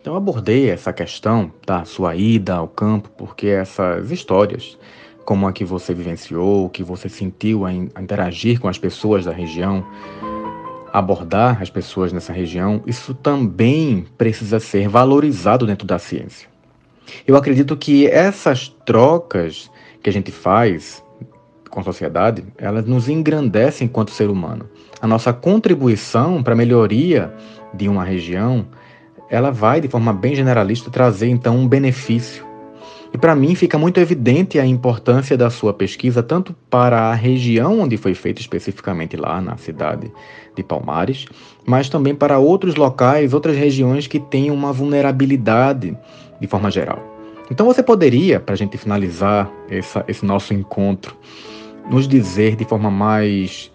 Então 0.01 0.17
abordei 0.17 0.71
essa 0.71 0.93
questão 0.93 1.53
da 1.67 1.85
sua 1.85 2.15
ida 2.15 2.55
ao 2.55 2.69
campo 2.69 3.11
porque 3.17 3.49
essas 3.49 4.11
histórias 4.11 4.79
como 5.25 5.47
a 5.47 5.53
que 5.53 5.65
você 5.65 5.95
vivenciou, 5.95 6.69
que 6.69 6.83
você 6.83 7.09
sentiu 7.09 7.65
a, 7.65 7.73
interagir 7.73 8.61
com 8.61 8.69
as 8.69 8.79
pessoas 8.79 9.25
da 9.25 9.33
região, 9.33 9.85
abordar 10.93 11.61
as 11.61 11.71
pessoas 11.71 12.13
nessa 12.13 12.33
região, 12.33 12.83
isso 12.87 13.15
também 13.15 14.07
precisa 14.17 14.61
ser 14.61 14.89
valorizado 14.89 15.67
dentro 15.67 15.87
da 15.87 15.99
ciência. 15.99 16.49
Eu 17.27 17.37
acredito 17.37 17.77
que 17.77 18.07
essas 18.07 18.69
trocas 18.69 19.71
que 20.03 20.09
a 20.09 20.13
gente 20.13 20.31
faz 20.31 21.03
com 21.71 21.81
a 21.81 21.83
sociedade, 21.83 22.45
elas 22.57 22.87
nos 22.87 23.09
engrandecem 23.09 23.87
enquanto 23.87 24.13
ser 24.13 24.31
humano. 24.31 24.69
A 25.01 25.07
nossa 25.07 25.33
contribuição 25.33 26.41
para 26.41 26.55
a 26.55 26.57
melhoria 26.57 27.35
de 27.75 27.89
uma 27.89 28.05
região, 28.05 28.65
ela 29.29 29.51
vai 29.51 29.81
de 29.81 29.89
forma 29.89 30.13
bem 30.13 30.37
generalista 30.37 30.89
trazer 30.89 31.29
então 31.29 31.57
um 31.57 31.67
benefício 31.67 32.47
e 33.14 33.18
para 33.18 33.33
mim 33.37 33.55
fica 33.55 33.79
muito 33.79 34.00
evidente 34.00 34.59
a 34.59 34.66
importância 34.66 35.38
da 35.38 35.48
sua 35.48 35.72
pesquisa, 35.72 36.20
tanto 36.20 36.53
para 36.68 37.12
a 37.12 37.14
região 37.14 37.79
onde 37.79 37.96
foi 37.96 38.12
feita, 38.12 38.40
especificamente 38.40 39.16
lá 39.16 39.40
na 39.40 39.57
cidade 39.57 40.12
de 40.57 40.64
Palmares, 40.64 41.27
mas 41.64 41.88
também 41.88 42.12
para 42.12 42.40
outros 42.40 42.74
locais, 42.74 43.33
outras 43.33 43.57
regiões 43.57 44.09
que 44.09 44.18
têm 44.18 44.50
uma 44.50 44.72
vulnerabilidade 44.72 45.96
de 46.40 46.46
forma 46.48 46.72
geral. 46.72 46.98
Então 47.48 47.64
você 47.64 47.85
poderia, 47.85 48.40
para 48.40 48.55
a 48.55 48.59
gente 48.59 48.77
finalizar 48.77 49.48
essa, 49.70 50.05
esse 50.09 50.27
nosso 50.27 50.53
encontro, 50.53 51.16
nos 51.88 52.09
dizer 52.09 52.57
de 52.57 52.64
forma 52.64 52.90
mais 52.90 53.70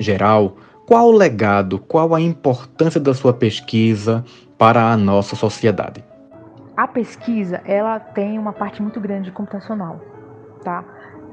geral 0.00 0.56
qual 0.86 1.08
o 1.08 1.12
legado, 1.12 1.78
qual 1.78 2.14
a 2.14 2.20
importância 2.22 2.98
da 2.98 3.12
sua 3.12 3.34
pesquisa 3.34 4.24
para 4.56 4.90
a 4.90 4.96
nossa 4.96 5.36
sociedade? 5.36 6.07
A 6.78 6.86
pesquisa, 6.86 7.60
ela 7.64 7.98
tem 7.98 8.38
uma 8.38 8.52
parte 8.52 8.80
muito 8.80 9.00
grande 9.00 9.32
computacional, 9.32 10.00
tá? 10.62 10.84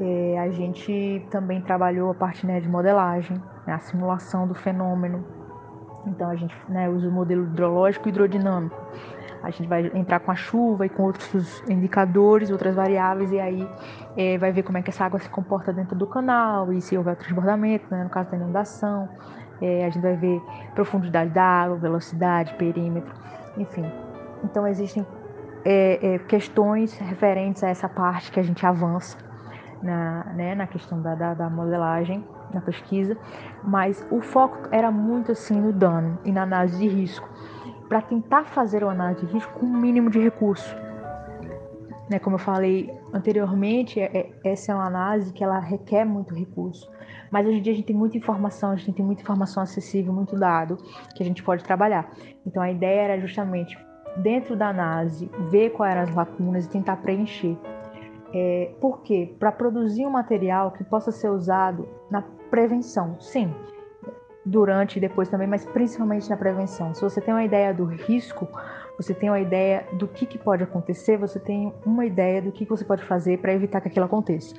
É, 0.01 0.39
a 0.39 0.49
gente 0.49 1.23
também 1.29 1.61
trabalhou 1.61 2.09
a 2.09 2.15
parte 2.15 2.47
né, 2.47 2.59
de 2.59 2.67
modelagem, 2.67 3.39
né, 3.67 3.73
a 3.73 3.77
simulação 3.77 4.47
do 4.47 4.55
fenômeno. 4.55 5.23
Então 6.07 6.31
a 6.31 6.35
gente 6.35 6.57
né, 6.67 6.89
usa 6.89 7.07
o 7.07 7.11
modelo 7.11 7.43
hidrológico 7.43 8.07
e 8.07 8.09
hidrodinâmico. 8.09 8.75
A 9.43 9.51
gente 9.51 9.67
vai 9.67 9.85
entrar 9.93 10.19
com 10.19 10.31
a 10.31 10.35
chuva 10.35 10.87
e 10.87 10.89
com 10.89 11.03
outros 11.03 11.63
indicadores, 11.69 12.49
outras 12.49 12.73
variáveis, 12.73 13.31
e 13.31 13.39
aí 13.39 13.69
é, 14.17 14.39
vai 14.39 14.51
ver 14.51 14.63
como 14.63 14.79
é 14.79 14.81
que 14.81 14.89
essa 14.89 15.05
água 15.05 15.19
se 15.19 15.29
comporta 15.29 15.71
dentro 15.71 15.95
do 15.95 16.07
canal 16.07 16.73
e 16.73 16.81
se 16.81 16.97
houver 16.97 17.15
transbordamento, 17.17 17.85
né, 17.91 18.03
no 18.03 18.09
caso 18.09 18.31
da 18.31 18.37
inundação. 18.37 19.07
É, 19.61 19.85
a 19.85 19.91
gente 19.91 20.01
vai 20.01 20.15
ver 20.15 20.41
profundidade 20.73 21.29
da 21.29 21.43
água, 21.43 21.77
velocidade, 21.77 22.55
perímetro, 22.55 23.13
enfim. 23.59 23.85
Então 24.43 24.65
existem 24.65 25.05
é, 25.65 26.15
é, 26.15 26.19
questões 26.19 26.95
referentes 26.99 27.63
a 27.63 27.69
essa 27.69 27.89
parte 27.89 28.31
que 28.31 28.39
a 28.39 28.43
gente 28.43 28.63
avança 28.65 29.17
na, 29.81 30.23
né, 30.35 30.55
na 30.55 30.67
questão 30.67 31.01
da, 31.01 31.15
da, 31.15 31.33
da, 31.33 31.49
modelagem, 31.49 32.23
na 32.53 32.61
pesquisa, 32.61 33.17
mas 33.63 34.05
o 34.11 34.21
foco 34.21 34.69
era 34.71 34.91
muito 34.91 35.31
assim 35.31 35.59
no 35.59 35.73
dano 35.73 36.19
e 36.23 36.31
na 36.31 36.43
análise 36.43 36.77
de 36.77 36.87
risco, 36.87 37.27
para 37.89 38.01
tentar 38.01 38.45
fazer 38.45 38.83
uma 38.83 38.93
análise 38.93 39.25
de 39.25 39.33
risco 39.33 39.59
com 39.59 39.65
o 39.65 39.77
mínimo 39.77 40.09
de 40.09 40.19
recurso. 40.19 40.75
Né, 42.09 42.19
como 42.19 42.35
eu 42.35 42.39
falei 42.39 42.93
anteriormente, 43.11 43.99
é, 43.99 44.05
é, 44.15 44.31
essa 44.43 44.71
é 44.71 44.75
uma 44.75 44.85
análise 44.85 45.33
que 45.33 45.43
ela 45.43 45.59
requer 45.59 46.05
muito 46.05 46.35
recurso. 46.35 46.91
Mas 47.31 47.47
hoje 47.47 47.57
em 47.57 47.61
dia 47.61 47.73
a 47.73 47.75
gente 47.75 47.85
tem 47.85 47.95
muita 47.95 48.17
informação, 48.17 48.71
a 48.71 48.75
gente 48.75 48.93
tem 48.93 49.05
muita 49.05 49.23
informação 49.23 49.63
acessível, 49.63 50.13
muito 50.13 50.37
dado 50.37 50.77
que 51.15 51.23
a 51.23 51.25
gente 51.25 51.41
pode 51.41 51.63
trabalhar. 51.63 52.11
Então 52.45 52.61
a 52.61 52.69
ideia 52.69 53.01
era 53.01 53.19
justamente 53.19 53.75
dentro 54.17 54.55
da 54.55 54.69
análise, 54.69 55.29
ver 55.49 55.71
quais 55.71 55.95
eram 55.95 56.03
as 56.03 56.15
lacunas 56.15 56.65
e 56.65 56.69
tentar 56.69 56.97
preencher. 56.97 57.57
É, 58.33 58.71
por 58.81 59.01
quê? 59.01 59.33
Para 59.39 59.51
produzir 59.51 60.05
um 60.05 60.09
material 60.09 60.71
que 60.71 60.83
possa 60.83 61.11
ser 61.11 61.29
usado 61.29 61.87
na 62.09 62.21
prevenção. 62.49 63.15
Sim, 63.19 63.53
durante 64.45 64.97
e 64.97 64.99
depois 64.99 65.27
também, 65.27 65.47
mas 65.47 65.65
principalmente 65.65 66.29
na 66.29 66.37
prevenção. 66.37 66.93
Se 66.93 67.01
você 67.01 67.19
tem 67.19 67.33
uma 67.33 67.43
ideia 67.43 67.73
do 67.73 67.85
risco, 67.85 68.47
você 68.97 69.13
tem 69.13 69.29
uma 69.29 69.39
ideia 69.39 69.85
do 69.93 70.07
que, 70.07 70.25
que 70.25 70.37
pode 70.37 70.63
acontecer, 70.63 71.17
você 71.17 71.39
tem 71.39 71.73
uma 71.85 72.05
ideia 72.05 72.41
do 72.41 72.51
que, 72.51 72.65
que 72.65 72.69
você 72.69 72.85
pode 72.85 73.03
fazer 73.03 73.39
para 73.39 73.53
evitar 73.53 73.81
que 73.81 73.87
aquilo 73.87 74.05
aconteça. 74.05 74.55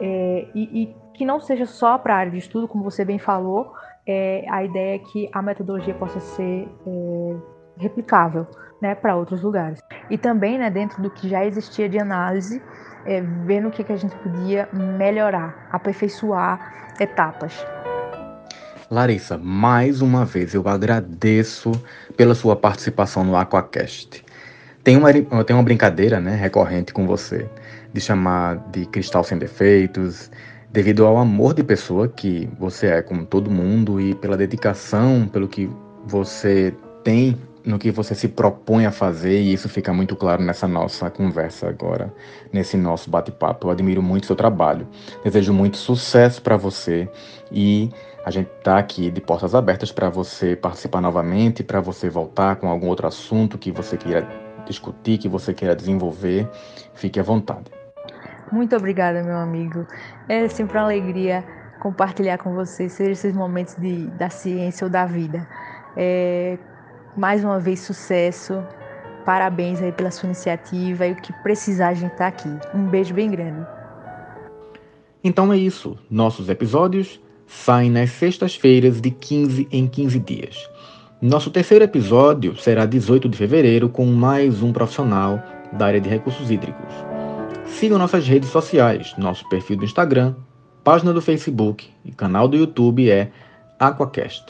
É, 0.00 0.48
e, 0.54 0.82
e, 0.82 0.96
que 1.14 1.24
não 1.24 1.40
seja 1.40 1.66
só 1.66 1.96
para 1.96 2.14
a 2.14 2.18
área 2.18 2.32
de 2.32 2.38
estudo, 2.38 2.68
como 2.68 2.82
você 2.82 3.04
bem 3.04 3.18
falou, 3.18 3.72
é, 4.06 4.44
a 4.48 4.64
ideia 4.64 4.96
é 4.96 4.98
que 4.98 5.30
a 5.32 5.40
metodologia 5.40 5.94
possa 5.94 6.20
ser 6.20 6.68
é, 6.86 7.36
replicável 7.82 8.46
né, 8.80 8.94
para 8.94 9.14
outros 9.14 9.42
lugares. 9.42 9.80
E 10.08 10.16
também, 10.16 10.58
né, 10.58 10.70
dentro 10.70 11.02
do 11.02 11.10
que 11.10 11.28
já 11.28 11.44
existia 11.44 11.88
de 11.88 11.98
análise, 11.98 12.62
é, 13.04 13.20
vendo 13.44 13.68
o 13.68 13.70
que, 13.70 13.84
que 13.84 13.92
a 13.92 13.96
gente 13.96 14.14
podia 14.16 14.68
melhorar, 14.72 15.68
aperfeiçoar 15.70 16.94
etapas. 17.00 17.64
Larissa, 18.90 19.38
mais 19.38 20.02
uma 20.02 20.24
vez 20.24 20.54
eu 20.54 20.68
agradeço 20.68 21.72
pela 22.16 22.34
sua 22.34 22.54
participação 22.54 23.24
no 23.24 23.36
Aquacast. 23.36 24.24
Tem 24.84 24.96
uma, 24.96 25.12
tem 25.12 25.56
uma 25.56 25.62
brincadeira 25.62 26.20
né, 26.20 26.34
recorrente 26.34 26.92
com 26.92 27.06
você, 27.06 27.48
de 27.92 28.00
chamar 28.00 28.56
de 28.70 28.84
cristal 28.86 29.24
sem 29.24 29.38
defeitos, 29.38 30.30
devido 30.70 31.06
ao 31.06 31.16
amor 31.16 31.54
de 31.54 31.62
pessoa 31.62 32.08
que 32.08 32.48
você 32.58 32.88
é 32.88 33.02
com 33.02 33.24
todo 33.24 33.50
mundo 33.50 34.00
e 34.00 34.14
pela 34.14 34.36
dedicação, 34.36 35.26
pelo 35.26 35.46
que 35.46 35.70
você 36.04 36.74
tem 37.04 37.38
no 37.64 37.78
que 37.78 37.90
você 37.90 38.14
se 38.14 38.28
propõe 38.28 38.86
a 38.86 38.90
fazer, 38.90 39.40
e 39.40 39.52
isso 39.52 39.68
fica 39.68 39.92
muito 39.92 40.16
claro 40.16 40.42
nessa 40.42 40.66
nossa 40.66 41.10
conversa 41.10 41.68
agora, 41.68 42.12
nesse 42.52 42.76
nosso 42.76 43.10
bate-papo. 43.10 43.66
Eu 43.66 43.70
admiro 43.70 44.02
muito 44.02 44.26
seu 44.26 44.36
trabalho, 44.36 44.86
desejo 45.24 45.52
muito 45.52 45.76
sucesso 45.76 46.42
para 46.42 46.56
você 46.56 47.08
e 47.50 47.90
a 48.24 48.30
gente 48.30 48.50
está 48.58 48.78
aqui 48.78 49.10
de 49.10 49.20
portas 49.20 49.54
abertas 49.54 49.90
para 49.90 50.08
você 50.08 50.54
participar 50.54 51.00
novamente, 51.00 51.62
para 51.62 51.80
você 51.80 52.08
voltar 52.08 52.56
com 52.56 52.68
algum 52.68 52.88
outro 52.88 53.06
assunto 53.06 53.58
que 53.58 53.72
você 53.72 53.96
queira 53.96 54.26
discutir, 54.66 55.18
que 55.18 55.28
você 55.28 55.52
queira 55.52 55.74
desenvolver. 55.74 56.48
Fique 56.94 57.18
à 57.18 57.22
vontade. 57.22 57.70
Muito 58.50 58.76
obrigada, 58.76 59.22
meu 59.22 59.36
amigo. 59.36 59.86
É 60.28 60.46
sempre 60.48 60.78
uma 60.78 60.84
alegria 60.84 61.44
compartilhar 61.80 62.38
com 62.38 62.54
você, 62.54 62.88
seja 62.88 63.10
esses 63.10 63.32
momentos 63.34 63.74
de, 63.74 64.06
da 64.10 64.30
ciência 64.30 64.84
ou 64.84 64.90
da 64.90 65.04
vida. 65.04 65.48
É, 65.96 66.56
mais 67.16 67.44
uma 67.44 67.58
vez, 67.58 67.80
sucesso. 67.80 68.62
Parabéns 69.24 69.80
aí 69.80 69.92
pela 69.92 70.10
sua 70.10 70.26
iniciativa 70.26 71.06
e 71.06 71.12
o 71.12 71.16
que 71.16 71.32
precisar, 71.42 71.88
a 71.88 71.94
gente 71.94 72.14
tá 72.16 72.26
aqui. 72.26 72.48
Um 72.74 72.86
beijo 72.88 73.14
bem 73.14 73.30
grande. 73.30 73.66
Então 75.22 75.52
é 75.52 75.56
isso. 75.56 75.96
Nossos 76.10 76.48
episódios 76.48 77.20
saem 77.46 77.90
nas 77.90 78.10
sextas-feiras 78.10 79.00
de 79.00 79.10
15 79.10 79.68
em 79.70 79.86
15 79.86 80.18
dias. 80.18 80.70
Nosso 81.20 81.50
terceiro 81.50 81.84
episódio 81.84 82.56
será 82.56 82.84
18 82.84 83.28
de 83.28 83.36
fevereiro 83.36 83.88
com 83.88 84.04
mais 84.06 84.62
um 84.62 84.72
profissional 84.72 85.40
da 85.72 85.86
área 85.86 86.00
de 86.00 86.08
recursos 86.08 86.50
hídricos. 86.50 86.92
Sigam 87.66 87.98
nossas 87.98 88.26
redes 88.26 88.50
sociais, 88.50 89.14
nosso 89.16 89.48
perfil 89.48 89.76
do 89.76 89.84
Instagram, 89.84 90.34
página 90.82 91.12
do 91.12 91.22
Facebook 91.22 91.88
e 92.04 92.10
canal 92.10 92.48
do 92.48 92.56
YouTube 92.56 93.08
é 93.08 93.30
Aquacast. 93.78 94.44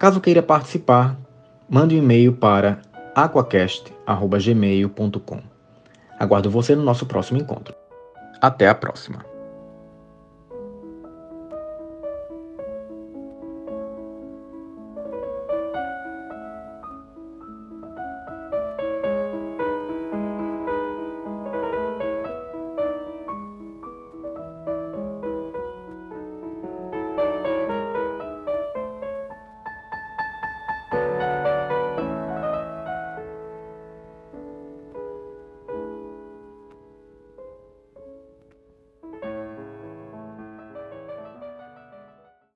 Caso 0.00 0.20
queira 0.20 0.42
participar, 0.42 1.16
mande 1.68 1.94
um 1.94 1.98
e-mail 1.98 2.32
para 2.32 2.80
aquacast.gmail.com. 3.14 5.42
Aguardo 6.18 6.50
você 6.50 6.74
no 6.74 6.82
nosso 6.82 7.04
próximo 7.06 7.38
encontro. 7.38 7.72
Até 8.40 8.68
a 8.68 8.74
próxima! 8.74 9.35